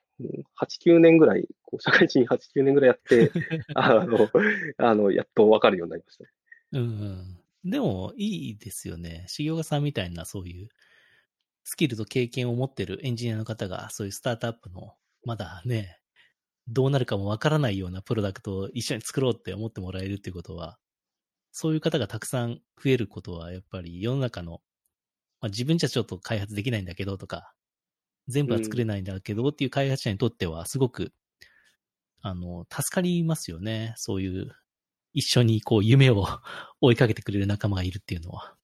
[0.55, 3.31] 8、9年ぐらい、こう社会人8、9年ぐらいやって、
[3.73, 4.29] あの、
[4.77, 6.29] あの、やっとわかるようになりましたね。
[6.73, 7.40] うんうん。
[7.63, 9.25] でも、いいですよね。
[9.29, 10.69] 重岡さんみたいな、そういう、
[11.63, 14.95] スキルと経験を持ってるエンジニアの方が、そういうスタートアップの、
[15.25, 15.99] まだね、
[16.67, 20.79] どうなるかもわからないようなプロダクトを一緒に作ろうって思ってもらえるっていうことは、
[21.51, 24.61] そういう方がたくさん増えることは、やっぱり世の中の、
[25.41, 27.53] まあ、自分じゃちょっと開発できないんだけどとか、
[28.27, 31.13] 全部は作れないんだけどっていう開発者にとっては、すごく、
[32.21, 33.93] あの、助かりますよね。
[33.97, 34.55] そういう、
[35.13, 36.25] 一緒にこう夢を
[36.81, 38.55] 追いかけてくれる仲間がいるっていうのは。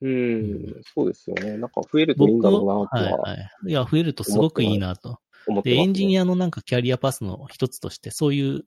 [0.00, 1.56] うん、そうですよね。
[1.58, 3.50] なんか増えるといいんだろうなとははいはい。
[3.68, 5.20] いや、増えるとすごくいいなと。
[5.62, 5.74] で。
[5.74, 8.66] エンジニアのなんかキャリアパスの一つとして、そういう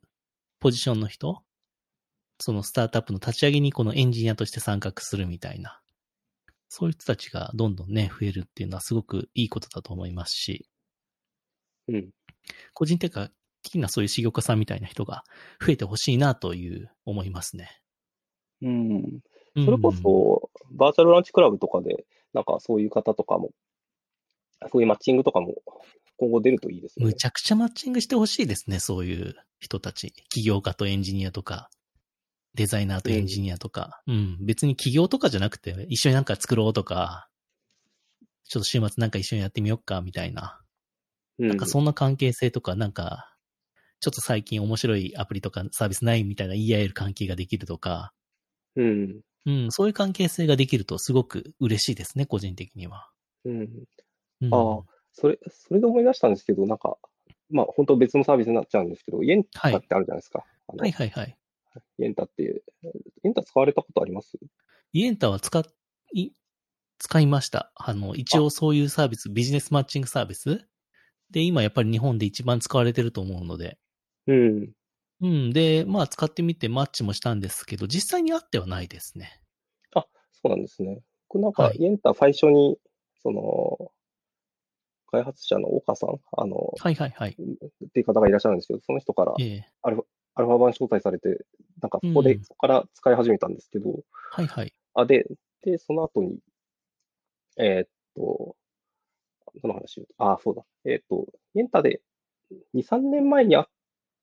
[0.59, 1.43] ポジションの人、
[2.39, 5.81] そのスタートアップの立ち上げにこのエンジニアとして参画するみたいな、
[6.69, 10.67] そういう人たちがどんどんね、増えるっていうのはすごくいいことだと思いますし、
[11.88, 12.09] うん。
[12.73, 13.31] 個人的
[13.75, 15.23] にはそういう重岡さんみたいな人が
[15.60, 17.82] 増えてほしいなという思いますね。
[18.62, 18.91] うん。
[18.91, 23.51] うんそれこそ、バーチャルランチクラブとかで、なんかそういう方とかも、
[24.69, 25.56] そういうマッチングとかも
[26.17, 27.13] 今後出るといいですねむ。
[27.13, 30.13] ちゃくちゃマッチングしてほしいですね、そういう人たち。
[30.30, 31.69] 起業家とエンジニアとか、
[32.54, 34.01] デザイナーとエンジニアとか。
[34.08, 37.30] うん、別に起業とかじゃなくて、一緒になんか作ろうとか、
[38.47, 40.62] ちょっと週末なんか一緒にやってみようか、みたいな。
[41.38, 43.35] うんなんかそんな関係性とか、なんか、
[44.05, 48.13] ちょっと最近面白いアプリとかサービスないみたいな言い合える関係ができるとか、
[48.75, 49.21] うん。
[49.47, 53.09] うん、そういう関係性ができるとすごく嬉しいですね、個人的には。
[53.45, 53.69] うん。
[54.41, 56.99] うん、ああ、それ、それで思い出したんですけど、なんか、
[57.49, 60.45] まあ本当別のサービスになっちゃうんですけど、イエンタってあるじゃないですか。
[60.67, 61.35] あのはいはいはい。
[61.97, 62.47] イエンタって、イ
[63.23, 64.37] エンタ使われたことあります？
[64.93, 65.63] イエンタは使
[66.13, 66.29] い、
[66.99, 67.71] 使いました。
[67.73, 70.67] あの、一応そういうサービス、ビジネスマッチングサービス
[71.31, 73.77] で、今やっぱり日本で一番使われてると思うので。
[74.27, 74.71] うん。
[75.21, 75.53] うん。
[75.53, 79.41] で、まあ使ってみてマッチもしたんですけど、実際に会ってはないですね。
[80.45, 81.01] そうなんですね。
[81.29, 82.77] 僕なんかは、いイエンタ最初に、
[83.23, 83.91] その、
[85.07, 87.31] 開発者の岡さん、あの、はいはいはい。
[87.31, 87.35] っ
[87.91, 91.45] ていう方がいらっしゃるんですけど、その人からええアルファ版招待されて、
[91.81, 94.73] なんかそこで、うんそこから使い始めたんですけど、はいはい。
[94.93, 95.25] あ、で、
[95.63, 96.38] で、その後に、
[97.57, 98.55] えーっと、
[99.63, 100.63] どの話をあ、そうだ。
[100.83, 102.01] えーっと、イエンタで
[102.75, 103.71] 2、3年前にあった、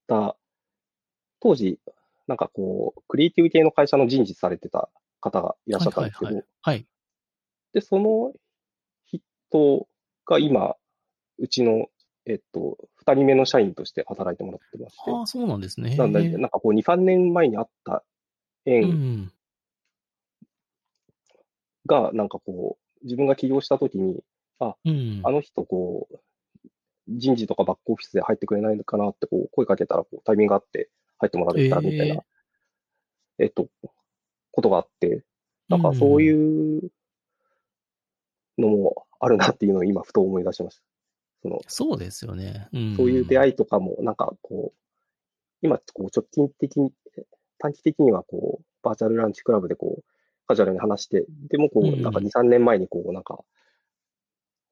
[0.08, 1.80] 当時、
[2.26, 4.88] なんかこう、クリエイティブ系の会社の人事されてた
[5.20, 6.46] 方がいらっしゃったんですけど、はいはいはい。
[6.62, 6.86] はい。
[7.72, 8.32] で、その
[9.04, 9.88] 人
[10.26, 10.76] が今、
[11.38, 11.86] うちの、
[12.26, 15.96] えっと、二人目の社員として働いてもらってまして、ああ、そうなんですね。
[15.96, 18.04] なんなんかこう、2、3年前にあった
[18.66, 19.32] う縁ん。
[21.86, 24.22] が、なんかこう、自分が起業したときに、
[24.60, 25.20] うん。
[25.24, 26.20] あの人、こう、
[27.08, 32.22] 人事とかバックオフィスで入ってくれないのかなって、こう、声かけたら、こう、タイミングがあって、入ってもらえたら、みたいな、
[33.38, 33.68] えっと、
[34.52, 35.24] ことがあって、
[35.68, 36.90] なんかそうういう
[38.58, 40.82] のもあるなっていうのを今、ふと思い出しました。
[41.42, 42.68] その、そうですよね。
[42.72, 42.96] うん。
[42.96, 43.38] そういう出い。
[43.38, 44.78] 会いとかも、なんかこう、
[45.62, 46.92] 今、こう、直近的に、
[47.58, 50.04] 短期的にはこう、バーチャルランチクラブでこう、
[50.46, 53.44] カジュアルに話して、でもこう、うんなんか2、3年前にこう、なんか、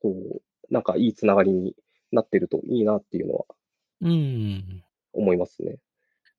[0.01, 1.75] こう、なんかいいつながりに
[2.13, 3.45] なってるといいなっていうのは
[4.03, 4.83] うん。
[5.13, 5.79] 思いますね。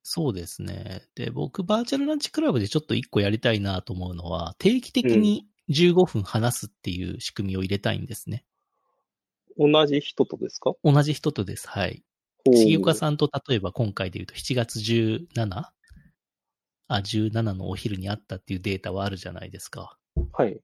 [0.04, 1.04] そうですね。
[1.16, 8.44] で、僕、バーチャルランチクラブでちょっと一個やりたいなと思うのは、定期的に15分話すっていう仕組みを入れたいんですね。
[9.60, 10.74] 同じ人とですか？
[10.84, 11.68] 同じ人とです。
[11.68, 12.04] はい。
[12.46, 15.28] 重岡さんと例えば今回で言うと7月 17?
[16.88, 19.98] あ、17のお昼にあったっていうデータはあるじゃないですか。
[20.34, 20.60] はい。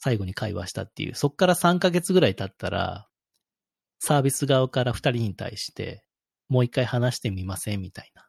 [0.00, 1.14] 最後に会話したっていう。
[1.14, 3.08] そっから3ヶ月ぐらい経ったら、
[4.06, 6.04] サービス側から2人に対して、
[6.50, 8.28] もう一回話してみませんみたいな。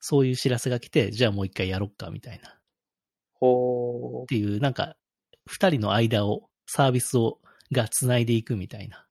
[0.00, 2.48] そういう知らせが来て、じゃあもう一回やろっかみたいな。
[2.48, 2.52] っ
[3.34, 4.96] ほていう、なんか、
[5.46, 7.38] 二人の間を、サービスを、
[7.70, 9.06] が繋いでいくみたいな。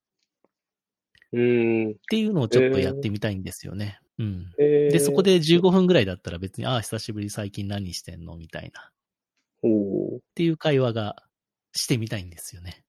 [1.33, 1.39] う。
[1.39, 1.91] うん。
[1.91, 3.99] っていうのをちょっとやってみたいんですよね。
[4.17, 4.51] うん。
[4.59, 8.89] えーで、そこ、で15分ぐらいだったら別に、ああ、久しぶり最近何してんのみたいな。
[10.17, 10.19] っ。
[10.33, 11.17] ていう会話が
[11.73, 12.83] してみたいんですよね。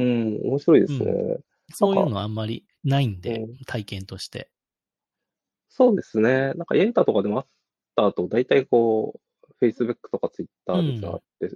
[0.00, 1.38] うん、面白いですね。
[1.72, 4.50] そういうのあんまりないんでうん、体験として。
[5.68, 6.52] そうですね。
[6.54, 7.46] なんか、エンタとかでもあっ
[7.94, 9.20] た後、大体こ
[9.60, 11.46] う、Facebook とか Twitter でつながって、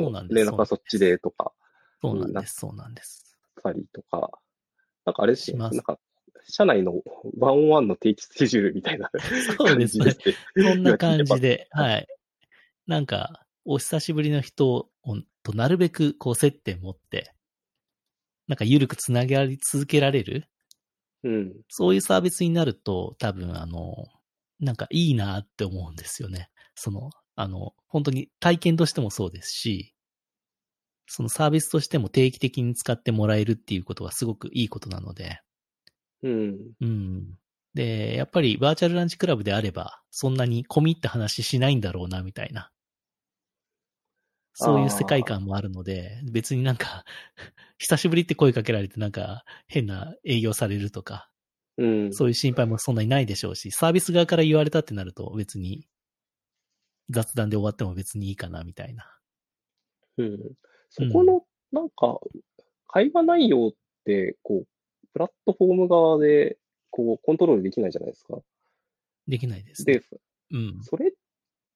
[0.00, 1.52] うなんです連絡はそっちでとか、
[2.00, 3.38] そうなんです、そうなんです。
[3.62, 4.30] たりとか、
[5.04, 5.36] なんかあれ。
[5.36, 5.98] しなんか、
[6.44, 6.94] 社内の
[7.38, 9.10] ワンオンワンの定期スケジュールみたいな
[9.56, 10.16] そうですね。
[10.56, 12.08] そんな感じで、 ははい。
[12.86, 14.90] なんか、お久しぶりの人
[15.42, 17.32] となるべくこう接点持って、
[18.50, 20.48] なんか緩くつなげ続けられる、
[21.22, 21.52] うん。
[21.68, 24.08] そういうサービスになると、多分あの、
[24.58, 26.50] なんかいいなって思うんですよね。
[26.74, 29.94] その、あの、本当に体験としてもそうですし、
[31.06, 35.40] そのサービスとしても定期的に使ってもらえるっていうことがすごくいいことなので、
[36.24, 36.58] うん。
[36.80, 37.38] うん。
[37.74, 42.72] で、やっぱりバーチャルランチクラブであれば、そんなに込み入った話しないんだろうな、みたいな。
[44.52, 47.04] そういう世界観もあるので、別になんか、
[47.78, 51.30] 久しぶりって声かけられてなんか変な営業されるとか、
[51.78, 52.12] うん。
[52.12, 55.88] そういう心配もそんなにないでしょうし、サービス側から言われたってなると別に
[57.10, 59.04] 雑談で終わっても別にいいかな、みたいな。
[60.18, 60.38] うん。
[60.88, 62.18] そこの、なんか、
[62.86, 63.72] 会話内容っ
[64.04, 64.66] て、こう、
[65.12, 66.58] プラットフォーム側で、
[66.90, 68.38] こう、コントロールできないじゃないですか。
[69.26, 69.94] できないですね。
[69.94, 70.02] で、
[70.52, 70.82] うん。
[70.82, 71.12] それっ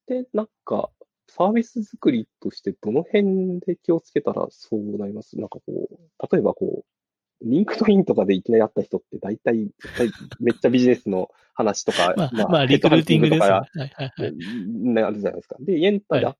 [0.06, 0.90] て、なんか、
[1.28, 5.38] サービス作りとしてどの辺で気をつけたらそうなります？
[5.38, 10.10] なんかこう、例えばこう、 LinkedIn とかでいきなり会った人って大体、絶対
[10.40, 13.50] めっちゃビジネスの話とか、 まあ、まあ、リクルーティングですね。
[13.50, 14.32] はいはいはい。
[14.36, 15.56] ねあるじゃないですか。
[15.60, 16.34] で、 Yenta で会っ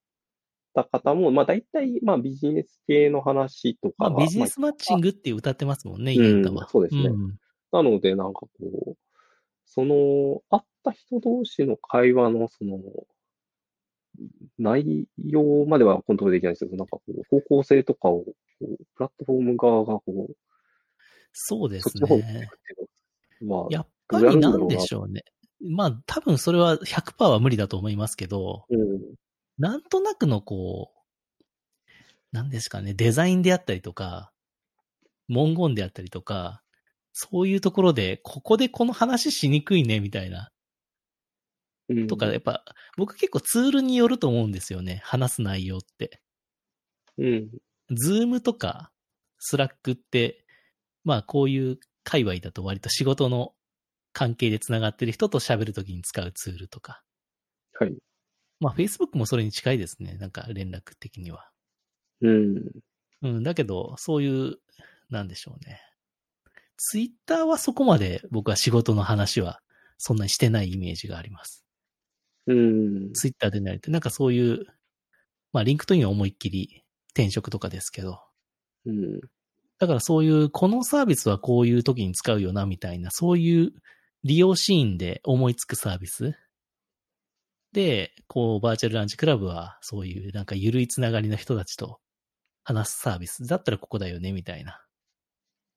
[0.74, 6.68] た方も、まあ大体、まあビジネス系の話とかは、まあ、ビジネスマッチングって歌ってますもんね、イうんエンタは。
[6.68, 7.38] そうですねん
[7.72, 8.96] なので、なんかこう、
[9.66, 12.78] その、会った人同士の会話の、その、
[14.58, 20.36] 内容まではコントロールできないですけど、なんかこう、方向性とかを、こうプラットフォーム側がこう、
[21.32, 22.14] そうですねく。
[22.14, 25.24] っていうのは、やっぱりなんでしょうね。
[25.60, 29.00] まあ、多分それは100%は無理だと思いますけど、うん、
[29.58, 31.04] なんとなくのこう、
[32.32, 34.32] なんですかね、デザインであったりとか、
[35.28, 36.62] 文言であったりとか、
[37.12, 40.50] そういうところで、ここでこの話しにくいね、みたいな。
[41.88, 42.64] うん、とか、やっぱ、
[42.96, 45.00] 僕結構ツールによると思うんですよね。
[45.04, 46.20] 話す内容って。
[47.18, 47.50] うん、
[47.90, 48.90] Zoom とか、
[49.38, 50.44] Slack って、
[51.04, 53.54] まあこういう界隈だと割と仕事の
[54.12, 57.02] 関係で繋がってる人と喋るときに使うツールとか。
[57.78, 57.94] はい。
[58.60, 60.16] まあ Facebook もそれに近いですね。
[60.18, 61.50] なんか連絡的には。
[62.22, 62.62] うん、
[63.22, 64.56] うん、だけど、そういう、
[65.10, 65.80] なんでしょうね。
[66.76, 69.60] Twitter はそこまで僕は仕事の話は
[69.98, 71.63] そんなにしてないイメージがあります。
[72.46, 74.66] うん、Twitter でないと、なんかそういう、
[75.52, 76.82] まあ LinkedIn は思いっきり
[77.14, 78.20] 転職とかですけど、
[78.86, 79.20] うん、
[79.78, 83.72] だからそういう、このサービスはこういう時に使うよな、みたいな、そういう
[84.22, 86.34] 利用シーンで思いつくサービス。
[87.72, 91.98] で、こう、バーチャルランチクラブは、そういうなんか緩いつながりの人たちと
[92.62, 93.46] 話すサービス。
[93.46, 94.80] だったらここだよね、みたいな。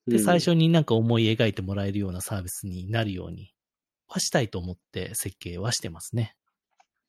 [0.08, 3.54] で、最初になんか思い描いてもらえるようなサービスになるように
[4.08, 6.36] はしたいと思って設計はしてますね。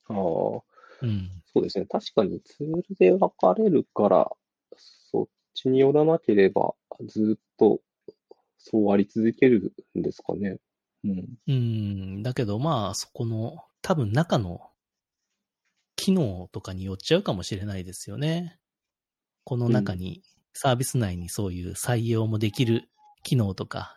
[0.09, 0.63] ああ、
[1.03, 1.43] うん。
[1.53, 1.87] そうですね。
[1.87, 4.31] 確かにツールで分かれるから、
[4.77, 6.75] そっちによらなければ、
[7.07, 7.81] ずっと
[8.59, 10.59] そうあり続けるんですかね。
[11.05, 11.27] うん。
[11.47, 12.23] うん。
[12.23, 14.71] だけどまあ、そこの、多分中の
[15.97, 18.59] 機能とかによっちゃうかもしれないですよね。
[19.45, 22.89] この中に、サービス内にそういう採用もできる
[23.23, 23.97] 機能とか、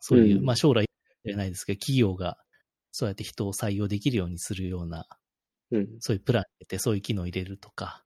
[0.00, 0.86] そういう、うんまあ将来
[1.24, 2.38] じゃないですけど、企業が
[2.92, 5.06] そうやって人を採用できるようにするような、
[5.72, 5.88] うん。
[5.98, 8.04] そういうプラン入れて、そういう機能を入れるとか、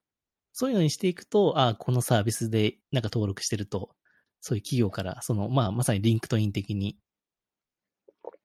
[0.53, 3.91] そういうのにしていくと、ああ、このサービスでなんか登録してると、
[4.41, 6.97] そういう企業から、その、まあ、まさに LinkedIn 的に、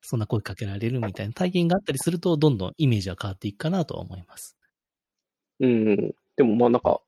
[0.00, 4.56] そんな声かけられるみたいな体験があったりすると、どんどんイメージは変わっていくかなとは思います。
[5.60, 6.14] うん。
[6.36, 7.00] でもまあなんか、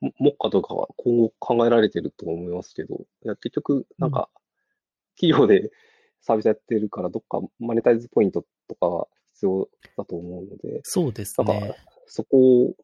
[0.00, 4.28] も目下とかは今後考えられてると思いますけど、いや結局なんか、
[5.16, 5.70] 企業で
[6.24, 12.74] サービスやってるから、どっかマネタイズポイントとかは必要だと思うので、そうですなんかね。、そこを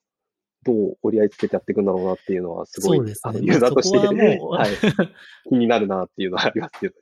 [0.62, 4.70] どう折り合いつけてやっていくんだろうなっていうのは、すごい、そうですねあのユーザーとして、はもう はい、
[5.48, 6.94] 気になるなっていうのはありますけど。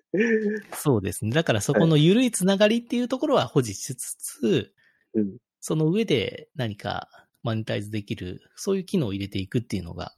[0.74, 1.32] そうですね。
[1.32, 4.72] だからそこの緩いつながりっていうところは保持しつつ、
[5.14, 5.38] うん。
[5.60, 7.08] その上で何か
[7.42, 10.14] マネタイズできる、そういう機能を入れていくっていうのが、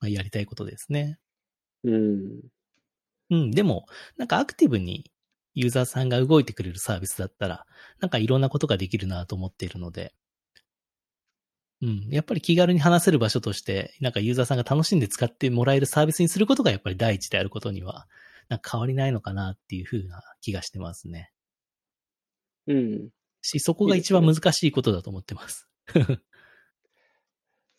[0.00, 1.18] まあ、やりたいことですね。
[1.84, 2.40] うん。
[3.30, 5.10] うん、でも、なんかアクティブに
[5.58, 7.66] ユーザーさんが動いてくれるサービスだったら、
[7.98, 10.14] なんかいろんなことができるなと思っているので、
[11.82, 18.06] うん、やっぱり気軽に話せる場所として、なんかユーザーさんが楽しんで使ってもらえるサービスにすることがやっぱり第一であることには、
[18.48, 21.32] なんか変わりないのかなっていうふうな気がしてますね。
[22.68, 23.08] うん。
[23.42, 25.68] し、そこが一番難しいことだと思ってます。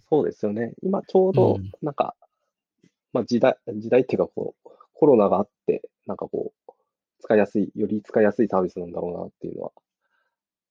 [0.09, 0.73] そうですよね。
[0.81, 2.15] 今ちょうどうん、なんか、
[3.13, 6.68] まあ時代、時代っていうかこう、コロナがあって、なんかこう、
[7.19, 9.71] 使いやすい、より使いやすいサービスなんだろうなっていうのは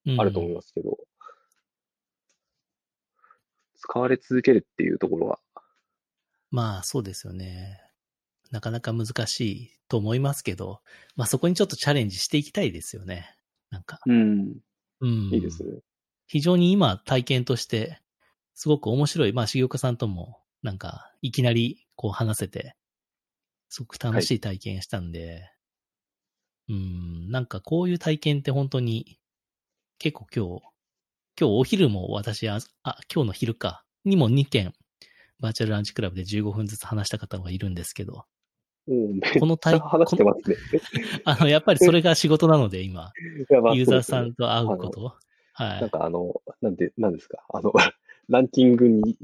[0.07, 0.99] うんあると思いますけど、
[3.76, 5.38] 使われ続けるっていうところは、
[6.51, 7.80] まあそうですよね。
[8.51, 10.80] なかなか難しいと思いますけど、
[11.16, 13.36] まあそこにちょっとチャレンジしていきたいですよね。
[13.70, 14.01] なんか。
[14.07, 14.57] うん、
[15.01, 15.11] うん。
[15.32, 15.80] いいですね。
[16.26, 18.01] 非常に今体験として、
[18.55, 19.32] すごく面白い。
[19.32, 22.74] まあ重岡さんとも、なんか、いきなりこう話せて、
[23.68, 25.51] すごく楽しい体験したんで、
[26.68, 29.18] うん、なんかこういう体験って本当に、
[29.98, 30.62] 結構今日、
[31.40, 34.72] 今日お昼も私、あ、あ今日の昼か、にも2件、
[35.40, 38.26] バーチャルランチクラブで15分ずつ話した方がいるんですけど、
[39.38, 40.56] この体ゃ話してますね。
[41.24, 43.12] あの、やっぱりそれが仕事なので、今、
[43.74, 45.14] ユーザーさんと会うこと。
[45.52, 45.80] はい。
[45.80, 47.72] なんかあの、なんで、なんですか、あの、
[48.29, 49.16] ランキングに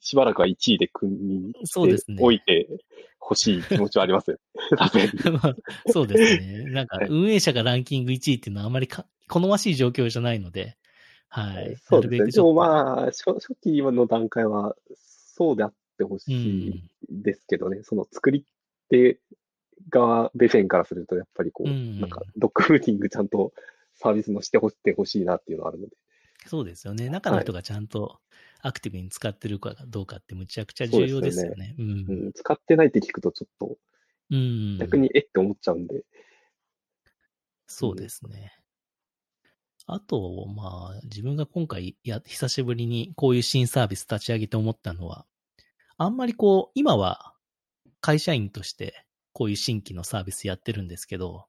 [0.00, 2.68] しばらくは1位で組にそうですねおいて
[3.18, 4.38] ほしい気持ちはありますよ。
[5.32, 5.56] まあ
[5.90, 6.64] そうですね。
[6.70, 10.76] なんかはい、運営者がランキング1位っていうのはあまりか好ましい状況じゃないので、
[11.28, 11.76] はい。
[11.76, 12.30] そうですね。
[12.30, 17.22] でもあ、まあ、初初期の段階はそうであってほしういん。
[17.22, 18.44] ですけどね、その作り
[18.90, 19.18] 手
[19.88, 23.52] 側、ベフェンからすると、やっぱりこう、うんなんか、ドッグフーディングちゃんと
[23.94, 24.70] サービスのしてほ
[25.04, 25.96] しいなっていうのがあるので。
[26.46, 27.08] そうですよね。
[27.08, 28.18] 中の人がちゃんと
[28.62, 31.74] アクティブに使ってるかどうかってむちゃくちゃ重要ですよね。
[31.78, 33.76] ううんん、使ってないって聞くとちょっと
[34.30, 34.78] うん。
[34.78, 36.04] 逆にえって思っちゃうんで。
[37.66, 38.52] そうですね。
[39.86, 45.26] あと、まあ、自分が今回や、久しぶりにこういう新サービス立ち上げて思ったのは、
[45.98, 47.34] あんまりこう、今は
[48.00, 51.46] 会社員としてこういう新規のサービスやってるんですけど、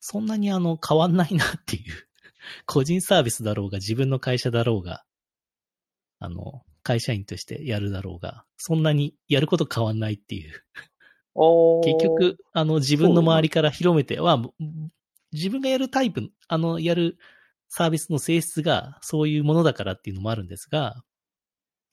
[0.00, 1.92] そんなにあの変わんないなっていう、
[2.66, 5.04] 個人サービスだろうが自分の会社だろうが、
[6.24, 10.52] あの、会社員としてやるだろうが、そんなにやること変わんないっていう。
[11.82, 14.42] 結局、あの、自分の周りから広めては、
[15.32, 17.18] 自分がやるタイプ、あの、やる
[17.68, 21.02] サービスの性質がそういうものだからっていうのもあるんですが、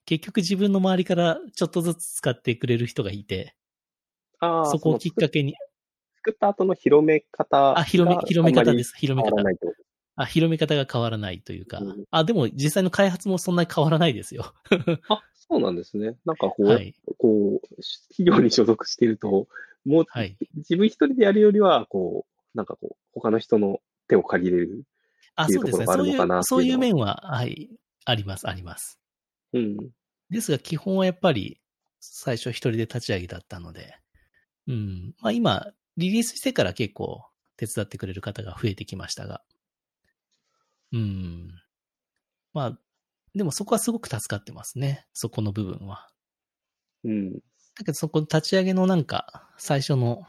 [0.06, 3.56] 結局自分の周りからちょっとずつ使ってくれる人がいて、
[4.40, 5.56] あーそこをきっかけに、
[6.18, 8.94] 作った後の広め方あ、広め、広め方です。
[8.98, 9.42] 広め方
[10.22, 12.06] あ、広め方が変わらないというかうん。
[12.12, 14.54] あ、でも実際の開発もそんなに変わらないですよ。
[15.10, 16.16] あ、そうなんですね。
[16.26, 16.94] なんかこう、はい。
[17.18, 17.68] こう、
[18.10, 19.48] 企業に所属していると、
[19.86, 20.38] もうはい。
[20.56, 24.84] 自分一人でやるよりは、こう、なんかこう、他の人の手を借りれる。
[25.36, 25.86] あ、っていうそうですね。
[25.86, 27.70] ところがあるのかなそういう面は、はい、
[28.06, 29.00] あります、あります。
[29.54, 29.78] うん。
[30.30, 31.60] ですが、基本はやっぱり、
[32.00, 33.96] 最初一人で立ち上げだったので、
[34.68, 35.14] うん。
[35.20, 35.68] まあ今、
[35.98, 37.26] リリースしてから結構
[37.58, 39.42] 手伝ってくれる方が増えてきましたが、
[40.94, 41.52] うん。
[42.54, 42.80] まあ、
[43.36, 45.06] でもそこはすごく助かってますね。
[45.14, 46.10] そこの部分は。
[47.04, 47.34] うん。
[47.34, 47.40] だ
[47.78, 50.24] けどそこ立ち上げのなんか、最初の、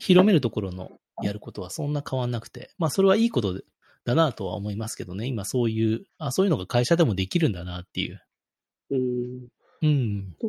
[0.00, 3.60] 広めるところのやることはそんな変わんなくて、まあそれはいいこと
[4.04, 5.26] だなとは思いますけどね。
[5.26, 8.22] 今そういう、あ、そういうのが会社でもできるんだなっていう。
[8.90, 9.48] うん。
[9.82, 10.30] うん。
[10.40, 10.48] で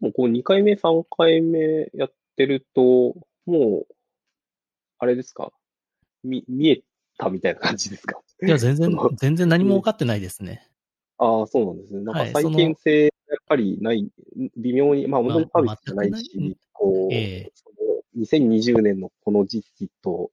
[0.00, 3.14] もこう、2回目、3回目やってると、
[3.46, 3.94] もう、
[4.98, 5.52] あれですか？
[6.24, 6.82] み、見え
[7.18, 8.20] たみたいな感じですか？
[8.42, 10.68] いや、全然 全然何も分かってないですね。
[11.18, 12.00] ああ、そうなんですね。
[12.02, 13.10] なんはいか再現性、やっ
[13.46, 14.08] ぱりない、
[14.56, 17.76] 微妙に、まあ、まあ本当にサービスじゃない全くないし、こう、ええその
[18.16, 20.30] 2020年のこの時期と、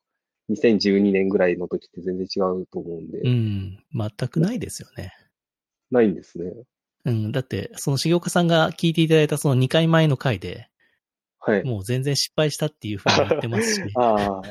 [0.49, 3.77] 2012年ぐらいの時って全然違うと思うんで、うん。
[3.93, 5.13] 全くないですよね。
[5.89, 6.51] ないんですね。
[7.05, 7.31] うん。
[7.31, 10.67] だって、その重岡さんが聞いていただいたその2回前の回で、
[11.39, 11.63] はい。
[11.63, 14.41] もう全然失敗したっていうふうに言ってますし、 ああ、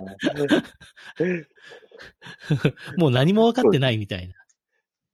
[2.96, 4.34] もう何も分かってないみたいな。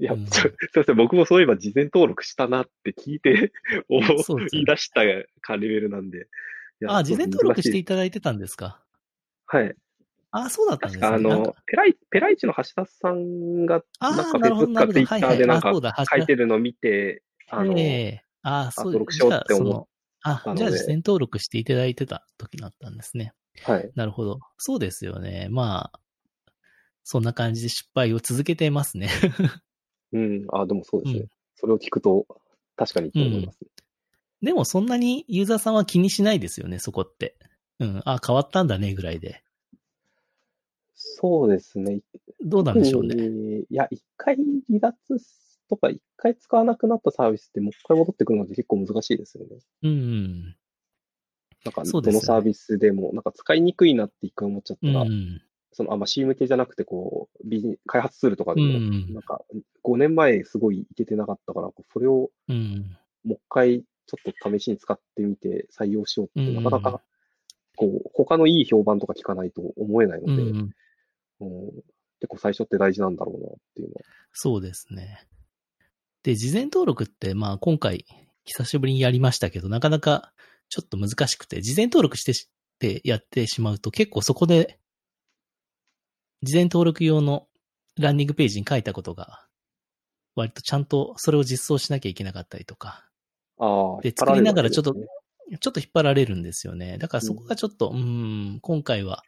[0.01, 3.53] いや、うんそそうですね、僕もそういえば事前登録したなって聞いて、
[3.89, 4.01] 思
[4.53, 5.01] い出した
[5.41, 6.29] かレベルなんで。
[6.81, 8.81] いやあ、事前登録して難いいただいてたんですか？
[9.47, 9.75] はい。
[10.31, 11.35] あ、そうだったんです確か、ね。
[11.35, 15.73] あのペライ、ペライチの橋田さんが、あーなんかなるほどかなるほど Twitter でなんか
[16.11, 19.87] 書いてるのを見て、あの、ええああ、そう登録しようって思っ
[20.23, 23.33] た、のでじゃあ事前登録していただいてた時だったんですね。
[23.65, 23.91] はい。
[23.95, 24.39] なるほど。
[24.59, 25.49] そうですよね。
[25.51, 26.01] まあ、
[27.11, 29.09] そんな感じで失敗を続けてますね。
[30.13, 30.47] うん。
[30.53, 31.21] あ、でもそうですね。
[31.21, 31.29] うん
[31.61, 32.25] それを聞くと、
[32.77, 33.71] 確かにと思いますね。
[34.43, 37.37] でもそんなにユーザーさんは気にしないですよね、そこって。
[37.81, 38.03] うん。
[38.05, 39.43] あ、変わったんだね、ぐらいで。
[40.95, 42.01] そうですね。
[42.43, 43.17] どうなんでしょうね。
[43.71, 44.37] いや、一回
[44.69, 44.95] 離脱
[45.69, 49.57] とか、一回使わなくなったサービスってもう一回戻ってくるのって結構難しいですよね。
[49.83, 50.43] うん。
[51.65, 55.41] なんか、そうですよねどのサービスでも、なんか使いにくいなって一回思っちゃったうら、ん。
[55.73, 59.43] その、あ、まあ、C 向けじゃなくて、こう、ビジ開発ツールとかでも、うんなんか、
[59.85, 62.97] 5年前すごいいけてなかったから、それをうん。
[63.25, 67.03] もう一回ちょっと試しに使ってみて採用しようって、うんなかなか、
[67.77, 70.71] こう、他のいい評判とか聞かないと思えないので、うん。
[71.41, 71.71] うん
[72.21, 74.01] 結構最初って大事なんだろうなっていうのは。
[74.33, 75.25] そうですね。
[76.25, 78.05] で、事前登録って、まあ今回、
[78.45, 80.33] 久しぶりにやりましたけど、なかなか
[80.69, 84.79] ちょっと難しくて、事前登録してしってやってしまうと結構そこで、
[86.43, 87.47] 事前登録用の
[87.99, 89.47] ランニングページに書いたことが、
[90.35, 93.09] 割とちゃんとそれを実装しなきゃいけなかったりとか、
[93.59, 95.07] ああ、で作りながらちょっとね
[95.61, 96.99] ちょっと引っ張られるんですよね。
[96.99, 99.23] だからそこがちょっと、うーん、今回は、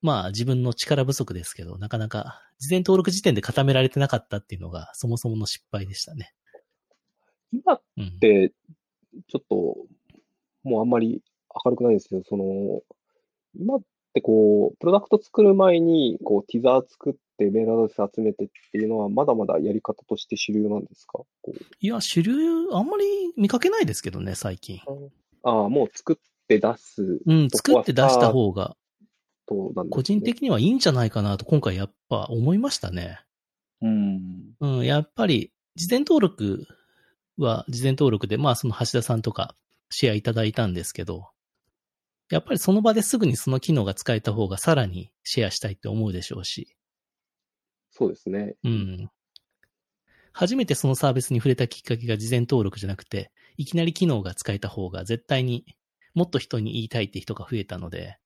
[0.00, 6.32] まあ自分の力不足ですけど、なかなか事前登録時点で固められてなかったっていうのがそもそもの失敗でしたね。
[7.52, 8.18] 今っうん。
[8.20, 8.52] て、
[9.26, 9.76] ちょっと、
[10.62, 11.22] もうあんまり
[11.64, 12.82] 明るくないんですけど、その、
[13.56, 13.82] 今っ
[14.12, 21.18] てこう、プロダクト作る前に、こう、ティザー作ってメールアドレス集めてっていうのは、まだまだやり方として主流なんですか？
[21.42, 22.32] こいや、主流、
[22.72, 23.04] あんまり
[23.36, 24.80] 見かけないですけどね、最近。
[24.86, 25.10] う
[25.42, 26.16] ああ、もう作っ
[26.48, 28.76] て出すうん、作って出した方が、
[29.50, 29.84] ね。
[29.90, 33.20] 個人的にはいいんじゃないかなと、今回やっぱ思いましたね。
[33.80, 34.54] うん。
[34.60, 36.66] うん、やっぱり、事前登録
[37.38, 39.54] は事前登録で、まあその橋田さんとか
[39.90, 41.28] シェアいただいたんですけど、
[42.30, 46.76] やっぱりその場ですぐにその機能が使えた方がさらにシェアしたいって思うでしょうし、
[47.90, 48.54] そうですね。
[48.64, 49.10] うん。
[50.32, 55.64] 初めてそのサービスに触れたきっかけが事前登録じゃなくて、いきなり機能が使えた方が絶対に
[56.14, 58.18] もっと人に言いたいって人が増えたので、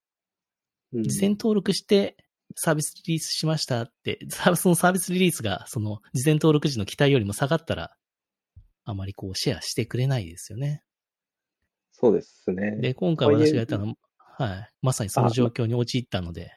[0.93, 2.15] うん事前登録して
[2.55, 7.95] サービスリリースしましたって、サービスのサービスリリースがその事前登録時の期待よりも下がったら、
[8.85, 10.83] あまりこうシェアしてくれないですよね。
[12.03, 12.75] そうですね。
[12.81, 16.51] で、今回私がやったのは、はい、まさにその状況に陥ったので、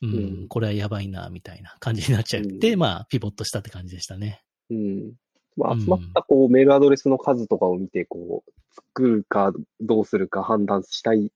[0.00, 4.42] うん、うんこれはやばいな、みたいな感じになっちゃって、うんまあ、ピボットしたって感じでしたね。
[4.70, 5.12] うん。
[5.54, 9.52] まあ、うん集まったこうメールアドレスの数とかを見て、こう、作るか
[9.82, 11.30] どうするか判断したいっ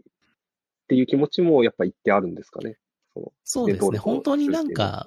[0.88, 2.78] ていう気持ちもやっぱ一定あるんですかね。
[3.44, 3.98] そうですね。
[3.98, 5.06] 本当になんか、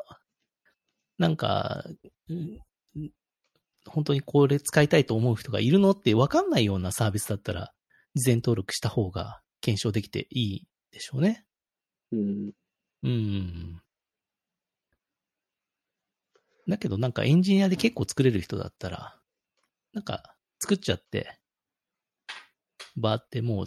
[1.18, 1.86] なんか、
[2.30, 2.60] うん
[3.90, 7.72] 本当にこれ使いたいと思う人がいるのって分かんないようなサービスだったら、
[8.18, 11.46] 事前登録した方が検証できていいでしょうね。
[12.12, 12.52] うん。
[13.04, 13.82] うん。
[16.68, 19.18] だけどなんかエンジニアで結構作れる人だったら、
[19.94, 21.40] なんか作っちゃって、
[22.96, 23.66] バーってもう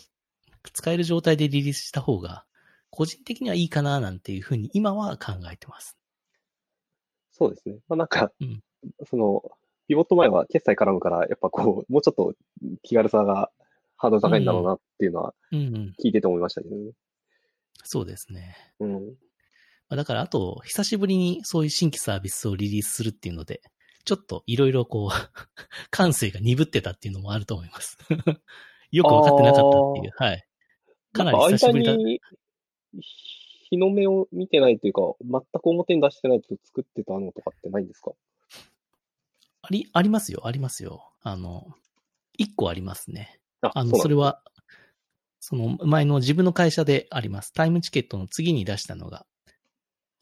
[0.72, 2.44] 使える状態でリリースした方が、
[2.90, 5.96] 個人的にはいいかななんていうふうに今は考えてます。
[7.30, 7.76] そうですね。
[7.88, 8.60] まあなんか、うん
[9.06, 9.42] その、
[9.88, 12.34] ピボット前は決済絡むから、やっぱこう、もうちょっと
[12.82, 13.50] 気軽さが
[14.00, 15.94] ハードル高いんだろうなっていうのはうんうん。
[16.02, 16.92] 聞いてて思いましたけどね。
[17.84, 18.56] そうですね。
[18.80, 18.92] うん。
[18.94, 19.00] ま
[19.90, 23.60] あだからあと、久しぶりにそういう新規サービスをリリースするっていうので、
[24.06, 25.10] ちょっといろいろこう、
[25.90, 27.98] 感性が鈍ってたっていうのもあると思います。
[28.90, 30.12] よくわかってなかったっていう。
[30.16, 30.46] はい。
[31.12, 31.94] かなり久しぶりだ
[33.70, 38.12] 日の目を見てないというか、全く表に出してないと作ってたのとかってないんですか？
[39.62, 41.12] あり、ありますよ、ありますよ。
[41.22, 41.66] あの、
[42.38, 43.39] 一個ありますね。
[43.62, 44.42] ああの、それは、
[45.40, 47.52] その前の自分の会社であります。
[47.52, 49.26] タイムチケットの次に出したのが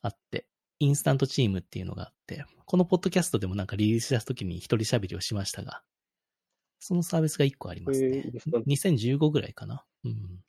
[0.03, 0.47] あって、
[0.79, 5.83] インスタントチームっていうのがあって、このポッドキャストでもなんかリリースした時に一人喋りをしましたが、
[6.79, 8.63] そのサービスが一個ありますねへーインスタン。
[8.63, 9.85] ト2015ぐらいかな。
[10.05, 10.45] うん。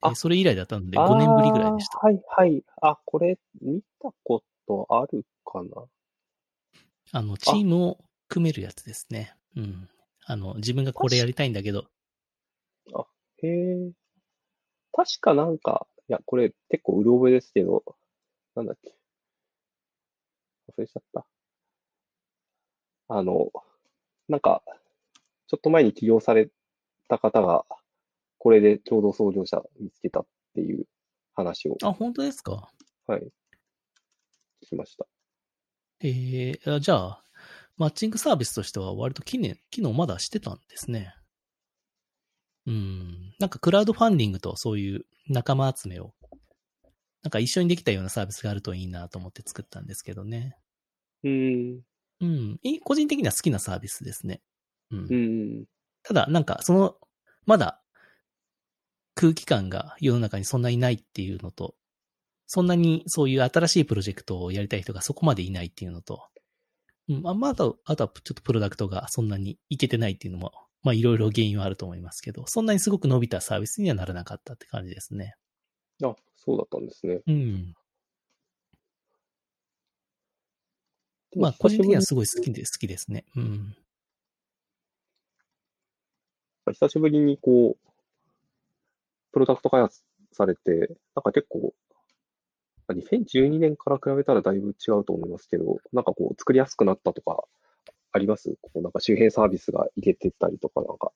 [0.00, 1.98] あでそれ以来だったので5年ぶりぐらいでした。
[1.98, 2.62] はいはい。
[2.82, 5.86] あ、これ見たことあるかな？
[7.12, 9.34] あの、チームを組めるやつですね。
[9.56, 9.88] うん。
[10.26, 11.86] あの、自分がこれやりたいんだけど、
[13.42, 13.92] へえ。
[14.92, 17.84] 確かなんか、いや、これ結構うる覚えですけど、
[18.54, 18.94] なんだっけ。
[20.68, 21.26] 忘れちゃった。
[23.08, 23.52] あの、
[24.28, 24.62] なんか、
[25.48, 26.48] ちょっと前に起業され
[27.08, 27.66] た方が、
[28.38, 30.86] これで共同創業者見つけたっていう
[31.34, 32.70] 話を、あ、本当ですか？
[33.06, 33.22] はい、
[34.62, 35.06] 聞きました。
[36.00, 37.24] えー、あじゃあ、
[37.76, 41.14] マッチングサービスとしては割と機能、機能まだしてたんですね。
[42.66, 43.34] うん。
[43.38, 46.14] なんかクラウドファンディングとそういう仲間集めを、
[47.22, 50.56] なんか一緒にできたようなサービスがあるといいなと思って作ったんですけどね。
[51.24, 51.80] うん。
[52.20, 52.60] うん。
[52.62, 54.40] い個人的には好きなサービスですね。
[54.90, 54.98] うん。
[55.10, 55.64] うん。
[56.02, 56.96] ただ、なんかその、
[57.46, 57.82] まだ
[59.14, 61.74] 空気感が世の中にそんなにないっていうのと、
[62.46, 66.28] そんなにそういう新しいプロジェクトをやりたい人がそこまでいないっていうのと、
[67.08, 70.52] うん、まあ、まああと、あとはちょっとプロダクトがそんなにいけてないっていうのも、
[70.82, 75.34] まあいろいろ原因はあると思いますけど、そんなにすごく伸びたサービスにはならなかったって感じですね。
[76.02, 77.20] あ、そうだったんですね。
[77.26, 77.74] うん。
[81.36, 83.24] まあ個人的にはすごい好きで、好きですね。
[83.36, 83.76] うん。
[86.72, 87.88] 久しぶりにこう、
[89.32, 90.02] プロダクト開発
[90.32, 91.74] されて、なんか結構、
[92.92, 97.44] 2012年から比べたらだいぶ違うと思いますけど、なんかこう、作りやすくなったとか、
[98.12, 98.56] あります？
[98.60, 101.10] こうなんか周辺サービスが入れてたりとか、なんか。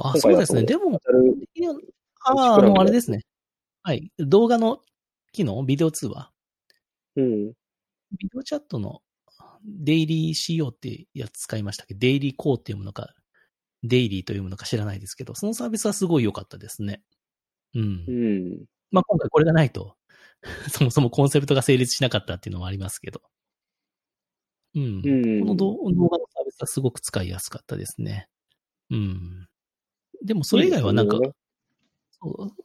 [0.00, 0.62] あ、そうですね。
[0.62, 1.00] でも、
[2.24, 3.20] ああ、あの、プランであれですね。
[3.82, 4.10] はい。
[4.18, 4.80] 動画の
[5.32, 6.30] 機能、ビデオ通話？
[7.16, 7.48] うん。
[7.48, 9.02] ビデオチャットの
[9.64, 11.94] デイリー CO ってやつ使いましたっけ？
[11.94, 13.12] デイリーコーっていうものか、
[13.82, 17.02] デイリーというものか知らないですけど、そのサービスはすごい良かったですね。
[17.74, 18.04] うん。
[18.06, 18.64] うん。
[18.92, 19.96] まあ今回これがないと、
[20.70, 23.22] そもそもコンセプトが成立しなかったっていうのもありますけど。
[24.74, 24.82] うん。
[24.82, 25.40] うん。
[25.40, 28.28] この動動画のサービスはすごく使いやすかったですね。
[28.90, 29.48] うん。
[30.24, 31.18] でもそれ以外はなんか、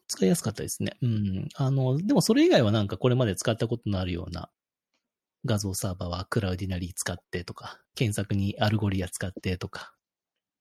[0.07, 0.97] 使いやすかったですね。
[1.01, 1.49] うん。
[1.55, 4.49] あの、でもそれ以外はなんかこれまで使ったことのあるような
[5.45, 9.93] 画像サーバーは Cloudinary 使ってとか、検索に Algolia 使ってとか、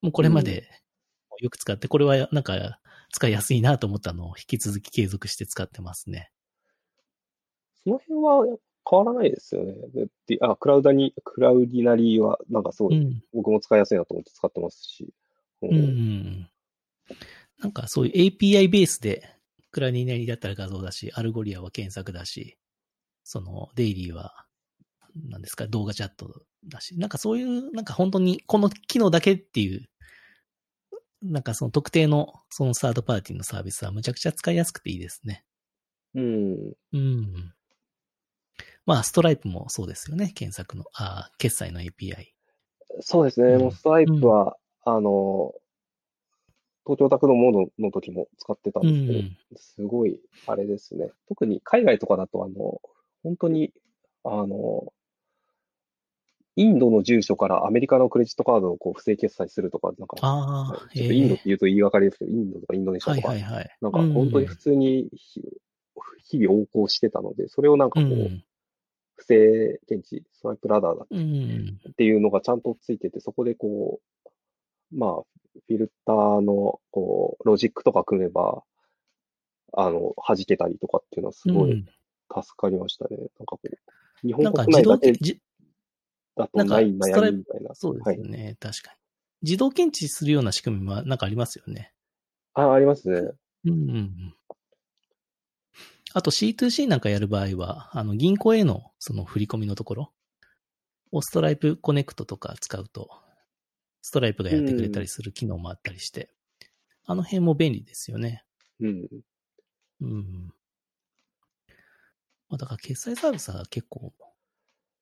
[0.02, 0.68] もうこれまで
[1.40, 2.80] よく使って、これはなんか
[3.12, 6.30] 使いやすいなと思ったのを引き続き継続して使ってますね。
[7.84, 9.74] その辺は変わらないですよね。
[9.92, 13.22] でであ、クラウダに、 Cloudinary は、なんかすごい、うん。
[13.32, 15.12] 僕も使いやすいなと思って使ってますし。
[15.62, 16.48] ううんうん。
[17.58, 19.28] なんかそういう API ベースで、
[19.72, 22.56] Cloudinary だったら画像だし、 Algolia は検索だし、
[23.24, 24.46] その Daily は、
[25.28, 29.88] 何ですか、動画チャットだし、なんかそういう、なんか本当にこの機能だけっていう、
[31.22, 35.44] なんかその特定のそのサードパーティーのサービスはむちゃくちゃ使いやすくていいですね。
[36.14, 36.72] うん。
[36.92, 37.52] うん。
[38.86, 40.32] まあ、ストライプもそうですよね。
[40.34, 42.32] 検索の、あー決済の API。
[43.00, 43.54] そうですね。
[43.54, 45.52] うんもうストライプは、あの、
[46.86, 49.36] 東京宅のモードの時も使ってたんうですけど、ん。
[49.56, 51.10] すごい、あれですね。
[51.28, 52.80] 特に海外とかだと、あの、
[53.24, 53.72] 本当に、
[54.22, 54.92] あの、
[56.56, 60.16] インドの住所からアメリカのクレジットカードをこう不正決済するとか、なんか、
[60.94, 63.76] ちょっとインドって言うと言いがかりですけど、インドとかインドネシアはいとか、はいはい。
[63.82, 65.42] なんか本当に普通にひ
[66.24, 68.44] 日々横行してたので、それをなんかこう、うん。
[69.16, 71.78] 不正検知、スワイプラダーだうん。
[71.90, 74.00] っていうのがちゃんとついてて、そこでこ
[74.92, 78.62] う、まあ、フィルターの、こう、ロジックとか組めば、
[79.72, 81.86] あの、弾けたりとかっていうのはすごいうん
[82.28, 83.16] 助かりましたね。
[83.16, 85.12] なんかこう、日本国内だけ
[86.36, 87.74] だとないなんかストライプ悩みみたいな。
[87.74, 88.24] そうですはいよ。
[88.24, 88.96] ね、確かに。
[89.42, 91.92] 自動検知するような仕組みもなんかありますよね。
[92.54, 93.16] あ、ありますね。
[93.64, 94.34] うんうんうん。
[96.12, 100.12] あと C2C なんかやる場合は、あの銀行へのその振り込みのところ
[101.12, 103.10] をストライプコネクトとか使うと、
[104.02, 106.30] ストライプがやってくれたりする機能もあったりして、
[107.04, 108.44] あの辺も便利ですよね。
[108.80, 109.08] うん。
[110.00, 110.52] うん。
[112.48, 114.12] まあ、だから決済サービスは結構、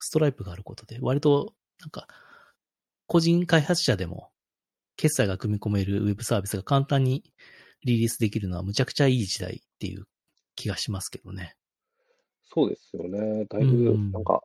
[0.05, 2.07] ストライプがあることで、割と、なんか、
[3.07, 4.31] 個人開発者でも、
[4.97, 7.25] 決済が組み込めるウェブサービスが簡単に
[7.85, 10.07] リリースできるのはむちゃくちゃいい時代っていう
[10.55, 11.57] 気がしますけどね。
[12.43, 13.45] そうですよね。
[13.47, 14.43] だいぶうん、なんか、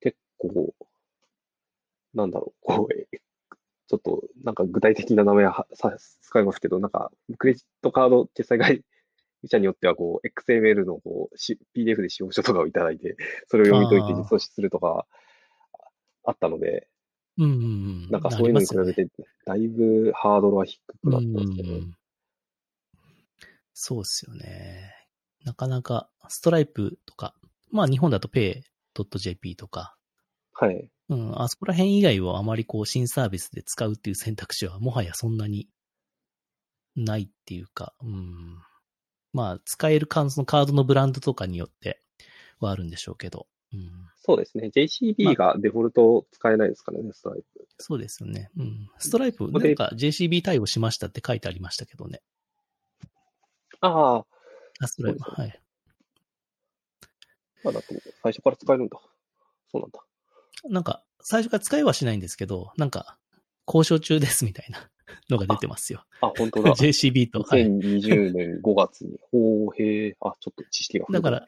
[0.00, 0.74] 結構、
[2.14, 3.20] なんだろう、こう、え
[3.86, 8.82] ちょっと、なんか具体的な名前はさ使いますけど、なんか、クレジットカード決済会
[9.48, 13.16] 社によっては、こう、XML のこうし PDF で使用書とかをいただいて、
[13.48, 15.06] それを読み解いて実装するとか、
[16.24, 16.88] あったので、
[17.36, 17.56] うんうんう
[18.06, 18.10] ん。
[18.10, 19.08] なんかそういうのに比べて、
[19.44, 21.94] だいぶハードルは低くなってうんますけど、うん
[23.74, 24.94] そうっすよね。
[25.44, 27.34] なかなか、ストライプとか、
[27.70, 29.96] まあ日本だと pay.jp とか、
[30.52, 30.88] はい。
[31.08, 35.68] うん、あそこら辺以外をあまりこう新サービスで使うっていう選択肢はもはやそんなに
[36.96, 38.58] ないっていうか、うん。
[39.34, 42.00] まあ使えるカそのカードのブランドとかによって
[42.60, 43.90] はあるんでしょうけど、うん。
[44.16, 44.70] そうですね。
[44.74, 47.66] JCB がデフォルト使えないですからね、ストライプ。
[47.78, 48.50] そうですよね。
[48.56, 48.88] うん。
[48.98, 52.22] ストライプ、なんか JCB 対応しましたって書いてありましたけどね。
[53.80, 54.26] ああ、
[54.80, 55.60] あ、ストライプ、はい。
[57.64, 58.98] まあだと最初から使えるんだ。
[59.72, 60.00] そうなんだ。
[60.70, 63.18] なんか、最初から使いはしないんですけど、なんか、
[63.66, 64.90] 交渉中ですみたいな
[65.30, 66.04] のが出てますよ。
[66.20, 66.72] あ、本当だ。
[66.76, 67.42] JCB と。
[67.42, 67.66] はい。
[67.66, 69.18] 2020年5月に。
[69.30, 71.46] ほう、へえ、あ、ちょっと知識がだから、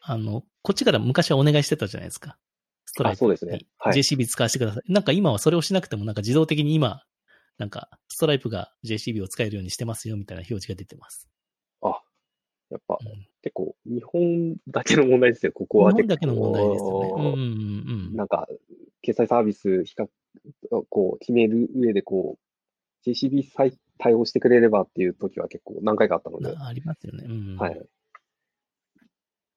[0.00, 2.38] あの、こっちから昔はお願いしてたじゃないですか。
[2.86, 4.92] ストライプあそうですねにはい JCB 使わせてください。
[4.92, 7.02] なんか今はそれをしなくても、なんか自動的に今、
[7.58, 11.28] なんか、ストライプが JCB を使えるようにしてますよ、みたいな表示が出てます。
[11.82, 12.02] あ、
[12.70, 15.92] やっぱ、うん結構、日本だけの問題ですよ、ここは。
[15.92, 17.12] 日本だけの問題ですよね。
[17.14, 17.32] うんうん
[18.08, 18.16] うん。
[18.16, 18.48] なんか、
[19.02, 20.08] 決済サービス比較、
[20.88, 22.38] こう、決める上で、こ
[23.04, 27.24] う、JCB 再対応してくれればっていう時は結構何回かあったので、なありますよね。
[27.28, 27.56] うん。
[27.56, 27.80] はい。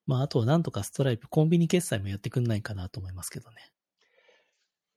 [0.06, 3.58] まあ、あとはなんとかストライプ、コンビニ決済もやってくんないかなと思いますけどね。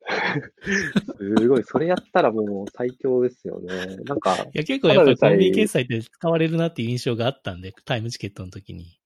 [1.19, 3.97] すごい、それやったらもう最強ですよね。
[4.05, 8.99] なんか、 いや、結構やっぱりコンビニ決済って使われるなっていう印象があったんで、タイムチケットの時に。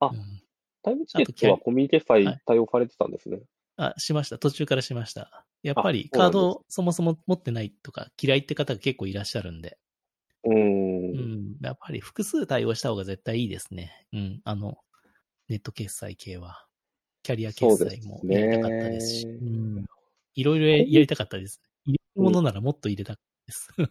[0.00, 0.42] あうん
[0.84, 3.40] タイムチケットはコミュニ決済対応されてたんですね。
[3.76, 4.38] あ、しました。
[4.38, 5.46] 途中からしました。
[5.62, 9.78] やっぱりカードをそもそも持ってないとか嫌いって方が結構いらっしゃるんで。
[10.44, 10.52] うー。
[10.52, 11.12] うん
[11.52, 11.56] ん。
[11.60, 14.06] やっぱり複数対応した方が絶対いいですね。
[14.12, 14.40] うん。
[14.44, 14.78] あの、
[15.48, 16.66] ネット決済系は。
[17.22, 19.26] キャリア決済もやりたかったですし。
[19.26, 19.86] うん。
[20.34, 21.60] いろいろやりたかったです。
[21.84, 23.68] 入れるものならもっと入れたかったです。
[23.78, 23.82] う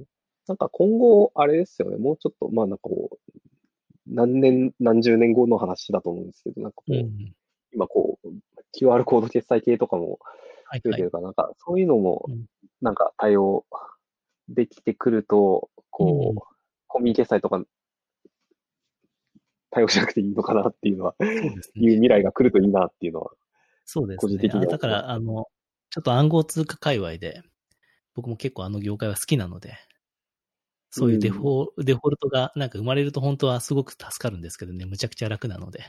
[0.00, 0.04] ん
[0.48, 3.40] なんか今後、あれですよね、もうちょっと、まあなんかこう、
[4.08, 7.32] 何年、何十年後の話だと思うんですけど、なんかこう、うん。
[7.72, 8.28] 今こう、
[8.76, 10.18] QR コード決済系とかも
[10.72, 10.90] はいはい。
[10.90, 12.46] 増えてるから、なんかそういうのもうん、
[12.80, 13.64] なんか対応
[14.48, 16.40] できてくると、こう
[16.86, 17.62] コンビニ決済とか
[19.70, 21.94] 対応しなくていいのかなっていうのは、そうですいうね。
[21.94, 23.30] 未来が来るといいなっていうのは。
[23.84, 24.52] そうですね個人的。
[24.54, 25.46] にはあだから、あの、
[25.90, 27.42] ちょっと暗号通貨界隈で、
[28.14, 29.74] 僕も結構あの業界は好きなので、
[30.94, 35.80] そういうデフォ,、デフォルトがなんか生まれると本当はすごく助かるんですけどね、むちゃくちゃ楽なので。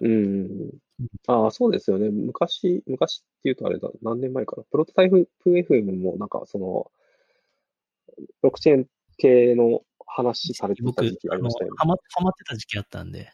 [0.00, 0.70] うん。
[1.28, 2.08] ああ、そうですよね。
[2.08, 4.62] 昔、昔っていうとあれだ、何年前かな。
[4.64, 6.90] プロトタイプ FM もなんかその、
[8.16, 8.86] ブロックチェーン
[9.18, 11.76] 系の話されてた僕、時期ありましたよね。
[11.76, 13.30] ハマ、ってた時期あったんで。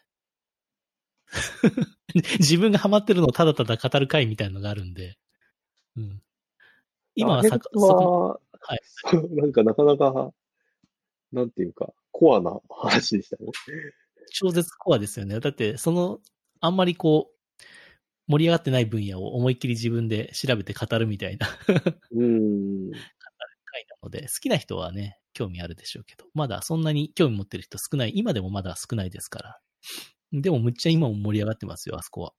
[2.39, 5.17] 自分がハマってるのをただただ語る回みたいなのがあるんで。
[5.95, 6.21] うん。
[7.15, 8.79] 今はさ、あれそこ、は、はい
[9.35, 10.33] なんかなかなか、
[11.31, 13.51] なんていうか、コアな話でしたね。
[14.31, 15.39] 超絶コアですよね。
[15.39, 16.19] だって、その、
[16.59, 17.63] あんまりこう、
[18.27, 21.47] 盛り上がってない分野を思いっきり自分で調べて語るみたいな
[22.11, 22.91] うん。
[22.91, 29.59] 回なので、好きな人はね、興味あるでしょうけど、まだそんなに興味持ってる人少ない、今でもまだ少ないですから。
[30.33, 32.33] でも、むっちゃ今も盛り上がってますよ、あそこは。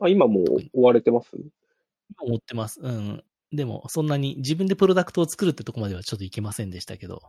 [0.00, 1.30] あ、今もう終われてます？
[1.36, 2.80] 今持ってます。
[2.80, 3.24] うん。
[3.52, 7.22] でも、そんなに自分でプロダクトを作るってとこまではちょっといけませんでしたけど、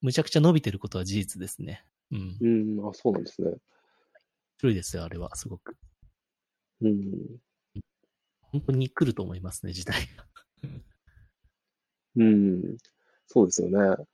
[0.00, 1.84] むちゃくちゃ伸びてることは事実ですね。
[2.10, 2.36] うん。
[2.40, 2.48] う
[2.82, 3.52] ん、あ、そうなんですね。
[4.58, 5.76] 広いですよ、あれは、すごく。
[6.82, 7.40] うん。
[8.40, 10.26] 本当に来ると思いますね、時代が。
[12.16, 12.76] うん。
[13.26, 14.04] そうですよね。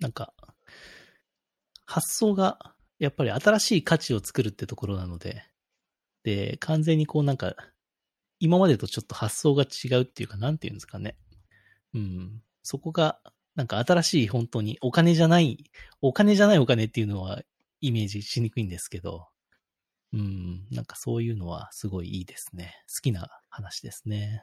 [0.00, 0.32] なんか、
[1.86, 5.42] 発想が、やっぱり新しい価値を作るってところなので、
[6.22, 7.54] で、完全にこうなんか、
[8.40, 11.16] 今までとちょっと発想が違うっていうか、なんていうんですかね。
[11.94, 12.42] うん。
[12.62, 13.20] そこが、
[13.54, 15.64] なんか新しい本当にお金じゃない、
[16.00, 17.42] お金じゃないお金っていうのは
[17.80, 19.28] イメージしにくいんですけど、
[20.12, 20.66] うん。
[20.70, 22.74] なんかそういうのはすごいいいですね。
[22.88, 24.42] 好きな話ですね。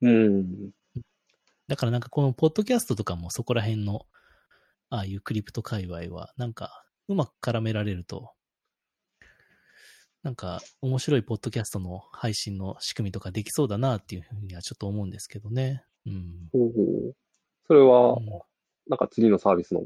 [0.00, 0.70] うん。
[1.68, 4.06] だからなんかこのポッドキャストとかもそこら辺の、
[4.90, 8.32] ああいうクリプト界隈は、なんかうまく絡められると、
[10.22, 15.84] なんか面白いポッドキャストの配信の仕組みとかできそうだなっていうふうにはちょっと思うんですけどね。
[16.06, 16.48] うん。
[16.52, 17.14] ほうほう
[17.66, 18.26] それは、うん
[18.88, 19.84] なんか次のサービスの、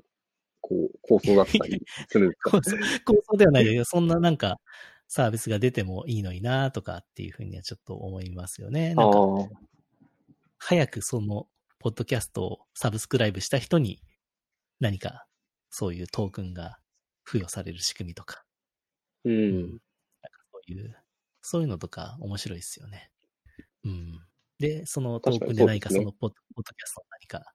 [0.63, 2.51] こう、構想だったりするんですか？
[2.51, 4.59] 構 想構想ではないけど、そんななんか
[5.07, 8.95] サービスが出てもいいのになとかっていうふうにはちょっと思いますよね。
[8.97, 9.49] あなんかあ、
[10.59, 11.47] 早くその、
[11.79, 14.01] ポッドキャストをサブスクライブした人に、
[14.81, 15.27] 何か、
[15.69, 16.79] そういうトークンが
[17.27, 18.45] 付与される仕組みとか、
[19.25, 19.63] うん。
[19.63, 19.86] なんか
[20.69, 20.97] そういう、
[21.43, 23.11] そういうのとか面白いですよね。
[23.85, 24.21] うん。
[24.59, 27.55] で、そのトークンで何かそのポッポッドキャストの何か、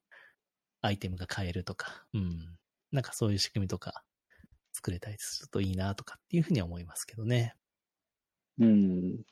[0.82, 2.58] アイテムが買えるとか、うん。
[2.92, 4.04] なんかそういう仕組みとか、
[4.74, 7.56] 作れたりするといいなとかっていうふうには思いますけどね。
[8.58, 9.24] うん。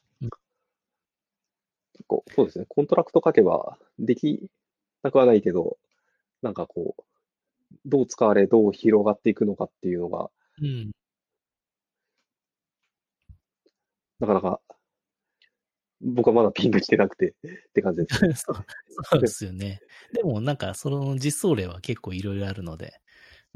[1.93, 2.65] 結構、そうですね。
[2.67, 4.49] コントラクト書けば、でき
[5.03, 5.77] なくはないけど、
[6.41, 7.03] なんかこう、
[7.85, 10.91] どう使われ、どう広がっていくのかっていうのが、うん。
[14.19, 14.61] なかなか、
[16.01, 18.15] 僕はまだピンときてなくてって感じです。
[18.45, 18.65] そう
[19.03, 19.81] そうですよね。
[20.13, 22.93] でもなんかその実装例は結構いろいろあるので、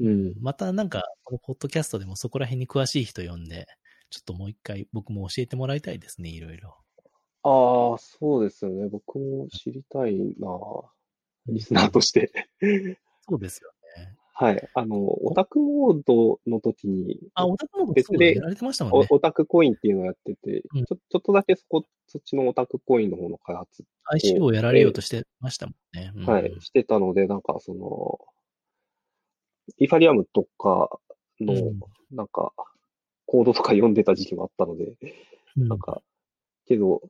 [0.00, 0.34] うん。
[0.40, 3.66] またなんかこのポッドキャストでもそこら辺に詳しい人呼んで、
[4.10, 6.76] ちょっともう一回僕も教えてもらいたいですね、いろいろ。
[7.42, 8.88] ああ、そうですよね。
[8.88, 10.48] 僕も知りたいな。
[11.46, 12.30] リスナーとして。
[13.28, 13.73] そうですよね。
[14.36, 14.68] はい。
[14.74, 19.06] あの、オタクモードの時に、あ、オタクモード別でそうだやられてましたもんね。
[19.08, 26.12] おオタクコインっていうのをやってて、うんちょちょっとだけそこ、そっちのオタクコインの方の開発、ICO をやられようとしてましたもんね。
[26.16, 28.18] うんはい、してたので、なんかその、
[29.78, 30.90] イーファリアムとか
[31.40, 31.80] の、うん
[32.10, 32.52] なんか、
[33.26, 34.94] コードとか読んでた時期もあったので、
[35.56, 36.02] うんなんか、
[36.66, 37.02] けど、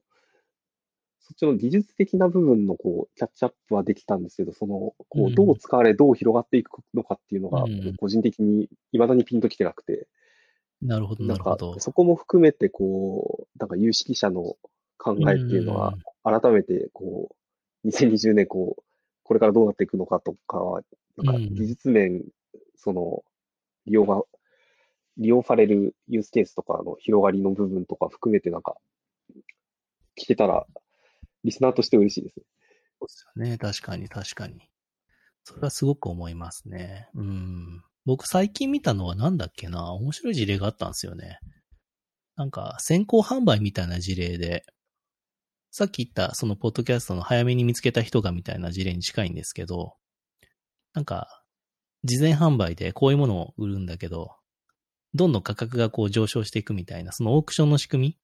[1.27, 10.07] そっちの技術的な部分のこう、キャッチアップはできたんですけど、その、こうどう使われ、どう広がっていくのかっていうのがうん、個人的に未だにピンときてなくて、
[10.83, 11.79] なるほど、なるほど。
[11.79, 14.55] そこも含めて、こう、なんか有識者の
[14.99, 17.35] 考えっていうのは、改めて、こ
[17.83, 18.83] う、2020年、こう、
[19.23, 20.81] これからどうなっていくのかとかは、
[21.17, 21.55] なんかうん。
[21.55, 22.23] 技術面、
[22.75, 23.23] その、
[23.87, 24.21] 利用が、
[25.17, 28.75] 利用されるユースケースとかの広がりの部分とか含めて、なんか、
[30.17, 30.67] 聞けたら、
[31.45, 32.35] リスナーとして嬉しいです。
[32.35, 32.41] そ
[33.05, 33.57] うですよね。
[33.57, 34.69] 確かに、確かに。
[35.43, 37.07] それはすごく思いますね。
[37.13, 37.83] うん。
[38.05, 41.39] 僕最近見たのはなんだっけな面白い事例があったんですよね。
[42.35, 44.65] なんか、先行販売みたいな事例で、
[45.71, 49.95] さっき言ったそのポッドキャストの早めに見つけた人がみたいな事例に近いんですけど、
[50.93, 51.43] なんか、
[52.03, 54.35] 事前販売でこういうものを売るんだけど、
[55.13, 58.17] どんどん価格がこう上昇していくみたいな、そのオークションの仕組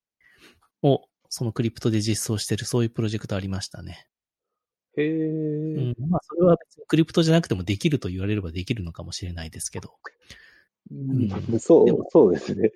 [0.82, 4.06] みを、そのクリプトで実装してる、そういうプロジェクトありましたね。
[4.98, 9.96] へえ、うん、まあ、それは別にクリプトじゃなくてもできると言われればできるのかもしれないですけど、
[10.92, 12.72] うんそうでも、そうですね。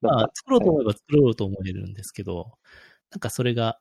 [0.00, 2.52] まあ、作ろうと思えば作ろうと思えるんですけど、
[3.12, 3.78] なんかそれが、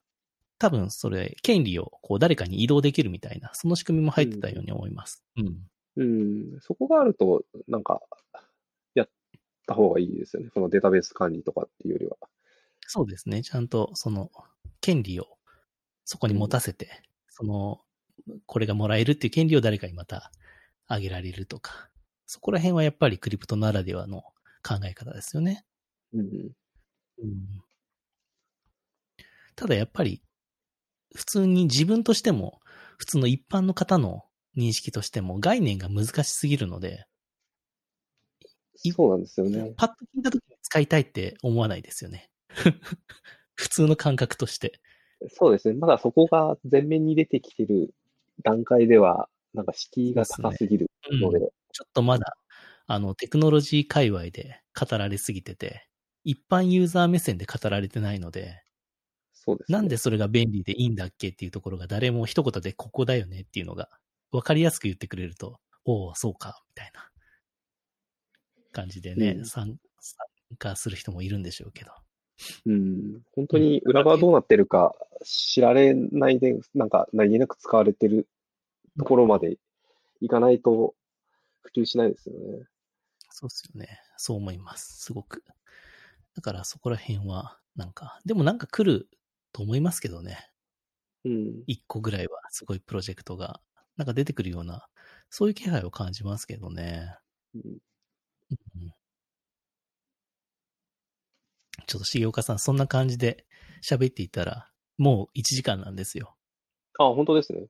[0.59, 5.23] 多分それ、権利をこう誰かに移動できるみたいな、その仕組みも入ってたように思います。
[5.37, 5.57] うん。
[5.95, 8.01] うん、そこがあると、なんか、
[8.93, 9.09] やっ
[9.65, 10.49] た方がいいですよね。
[10.53, 12.17] そのデータベース管理とかっていうよりは。
[12.91, 13.43] そうですね。
[13.43, 14.31] ちゃんとその
[14.81, 15.27] 権利を
[16.05, 17.81] そこに持たせて、その、
[18.47, 20.31] これがもらえるっていう権利を誰かにまた
[20.87, 21.89] あげられるとか、
[22.25, 24.23] そこら辺はやっぱりクリプトならではの
[24.63, 25.63] 考え方ですよね。
[26.13, 26.21] うん。
[27.19, 27.63] うん
[29.55, 30.23] ただやっぱり、
[31.13, 32.59] 普通に自分としても、
[32.97, 34.23] 普通の一般の方の
[34.57, 37.05] 認識としても概念が難しすぎるので、
[38.83, 39.73] いそうなんですよね。
[39.75, 42.29] パッと聞いた時に使いたいって思わないですよね。
[43.55, 44.79] 普通の感覚として。
[45.29, 45.75] そうですね。
[45.75, 47.93] まだそこが前面に出てきてる
[48.43, 51.39] 段階では、なんか敷居が高すぎるので、
[51.71, 52.37] ちょっとまだ、
[52.87, 55.87] あの、テクノロジー界隈で語られすぎてて、
[56.23, 58.63] 一般ユーザー目線で語られてないので、
[59.33, 59.77] そうですね。
[59.77, 63.89] なんでそれが便利でいいんだっけっていうところが誰も一言でここだよねっていうのが
[64.31, 67.09] 分かりやすく言ってくれると、おお、そうか、みたいな
[68.71, 70.17] 感じでね、うん参参
[70.57, 71.91] 加する人もいるんでしょうけど。
[72.65, 73.21] うん。
[73.35, 78.27] 本当に裏側どうなってるか知られないで、なんか何気なく使われてる
[78.97, 79.57] ところまで
[80.21, 80.95] いかないと
[81.61, 82.65] 普及しないですよね。
[83.29, 84.01] そうですよね。
[84.17, 85.03] そう思います。
[85.03, 85.43] すごく。
[86.35, 89.09] だからそこら辺は、なんか、でもなんか来る
[89.51, 90.49] と思いますけどね。
[91.25, 91.63] うん。
[91.67, 93.61] 一個ぐらいはすごいプロジェクトが、
[93.97, 94.87] なんか出てくるような、
[95.29, 97.15] そういう気配を感じますけどね。
[97.55, 97.61] うん
[98.51, 98.98] うん
[101.89, 103.47] ちょっと重岡さん、そんな感じで
[103.83, 104.69] 喋っていたら、
[104.99, 106.35] もう1時間なんですよ。
[106.99, 107.65] あ、本当ですね。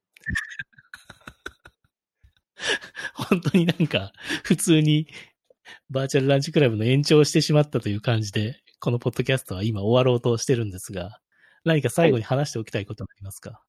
[3.15, 4.11] 本当になんか、
[4.43, 5.07] 普通に
[5.89, 11.22] バーチャルランチクラブの延長をしてしまったという感じで、このポッドキャストは今終わろうとしてるんですが、
[11.63, 13.63] 何か最後に話しておきたいことはありますか、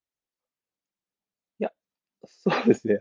[2.25, 2.99] そうですね。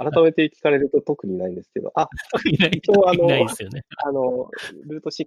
[0.00, 2.08] 改めて聞かれると特にないんですけど、あ、
[2.46, 3.84] いない、一応あのいないですよね。
[3.98, 4.50] あの、
[4.86, 5.26] ルート6、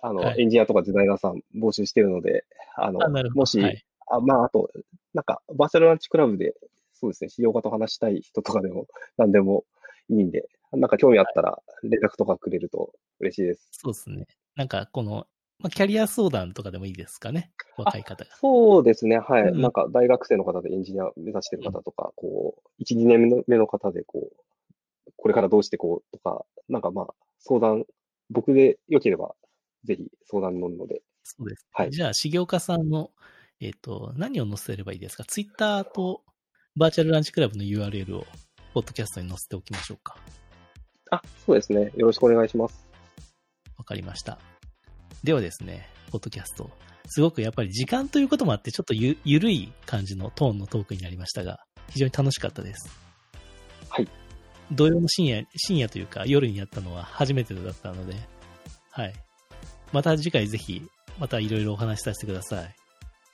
[0.00, 2.44] あの、はいエンジニアとかデザイナーさん募集してるので、
[2.76, 3.08] あの、あ。
[3.34, 4.70] もし、はい、あ、まあ、あと、
[5.14, 6.54] なんか、バーチャルランチクラブで、
[6.92, 8.86] そうですね、資料家と話したい人とかでも、
[9.16, 9.64] 何でも
[10.10, 13.68] いいんで、なんか興味あったら、連絡とかくれると嬉しいです。
[13.72, 14.26] そうですね。
[14.54, 15.26] なんか、この、
[15.60, 17.50] まあ、キャリア相談とかでもいいですかね。
[17.76, 18.30] 若い方が。
[18.36, 19.42] そうですね、はい。
[19.42, 27.84] うんなんか、大学生の方でエンジニア目指してる方とか、こう、1、2年目の方で、こう、これからどうしてこうとか、なんかまあ、相談、
[28.30, 29.34] 僕で良ければ、
[29.84, 33.10] ぜひ相談乗るので、そうです、はいじゃあ、重岡さんの、
[33.60, 35.24] えっ、と、何を載せればいいですか？
[35.24, 36.22] ツイッターと
[36.76, 38.24] バーチャルランチクラブの URL を、
[38.74, 40.16] ポッドキャストに載せておきましょうか。
[41.10, 41.90] あ、そうですね。
[41.96, 42.88] よろしくお願いします。
[43.76, 44.38] わかりました。
[45.22, 46.70] ではですね、ポッドキャスト。
[47.06, 51.58] すごくやっぱり時間ということもあって、ちょっとゆ、ゆるい感じのトーンのトークになりましたが、
[51.90, 52.90] 非常に楽しかったです。
[53.88, 54.08] はい。
[54.72, 58.14] 土曜の深夜、深夜というか夜にやったのは初めてだったので、
[58.90, 59.14] はい。
[59.92, 60.82] また次回ぜひ、
[61.18, 62.74] またいろいろお話しさせてください。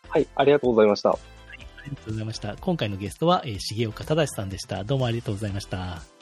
[0.08, 1.10] はい、ありがとうございました。
[1.10, 1.18] あ
[1.56, 2.56] りがとうございました。
[2.56, 4.84] 今回のゲストは、えー、重岡正さんでした。
[4.84, 6.13] どうもありがとうございました。